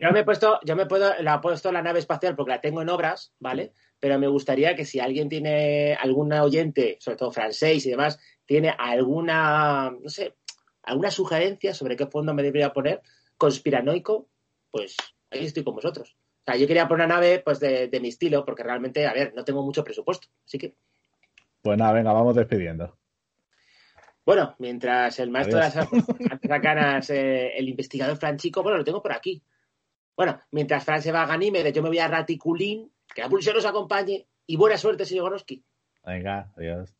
[0.00, 2.60] yo me he puesto, yo me puedo, la he puesto la nave espacial porque la
[2.60, 3.72] tengo en obras, ¿vale?
[4.00, 8.18] Pero me gustaría que si alguien tiene alguna oyente, sobre todo francés y demás,
[8.50, 10.34] tiene alguna, no sé,
[10.82, 13.00] alguna sugerencia sobre qué fondo me debería poner
[13.36, 14.26] conspiranoico,
[14.72, 14.96] pues
[15.30, 16.16] ahí estoy con vosotros
[16.58, 19.62] yo quería poner una nave pues de, mi estilo, porque realmente, a ver, no tengo
[19.62, 20.28] mucho presupuesto.
[20.44, 20.74] Así que.
[21.62, 22.96] Pues nada, venga, vamos despidiendo.
[24.24, 29.12] Bueno, mientras el maestro de las canas, eh, el investigador Franchico, bueno, lo tengo por
[29.12, 29.42] aquí.
[30.16, 33.56] Bueno, mientras Fran se va a Ganímedes, yo me voy a Raticulín, que la pulsión
[33.56, 35.64] nos acompañe y buena suerte, señor Goroski.
[36.04, 36.94] Venga, adiós.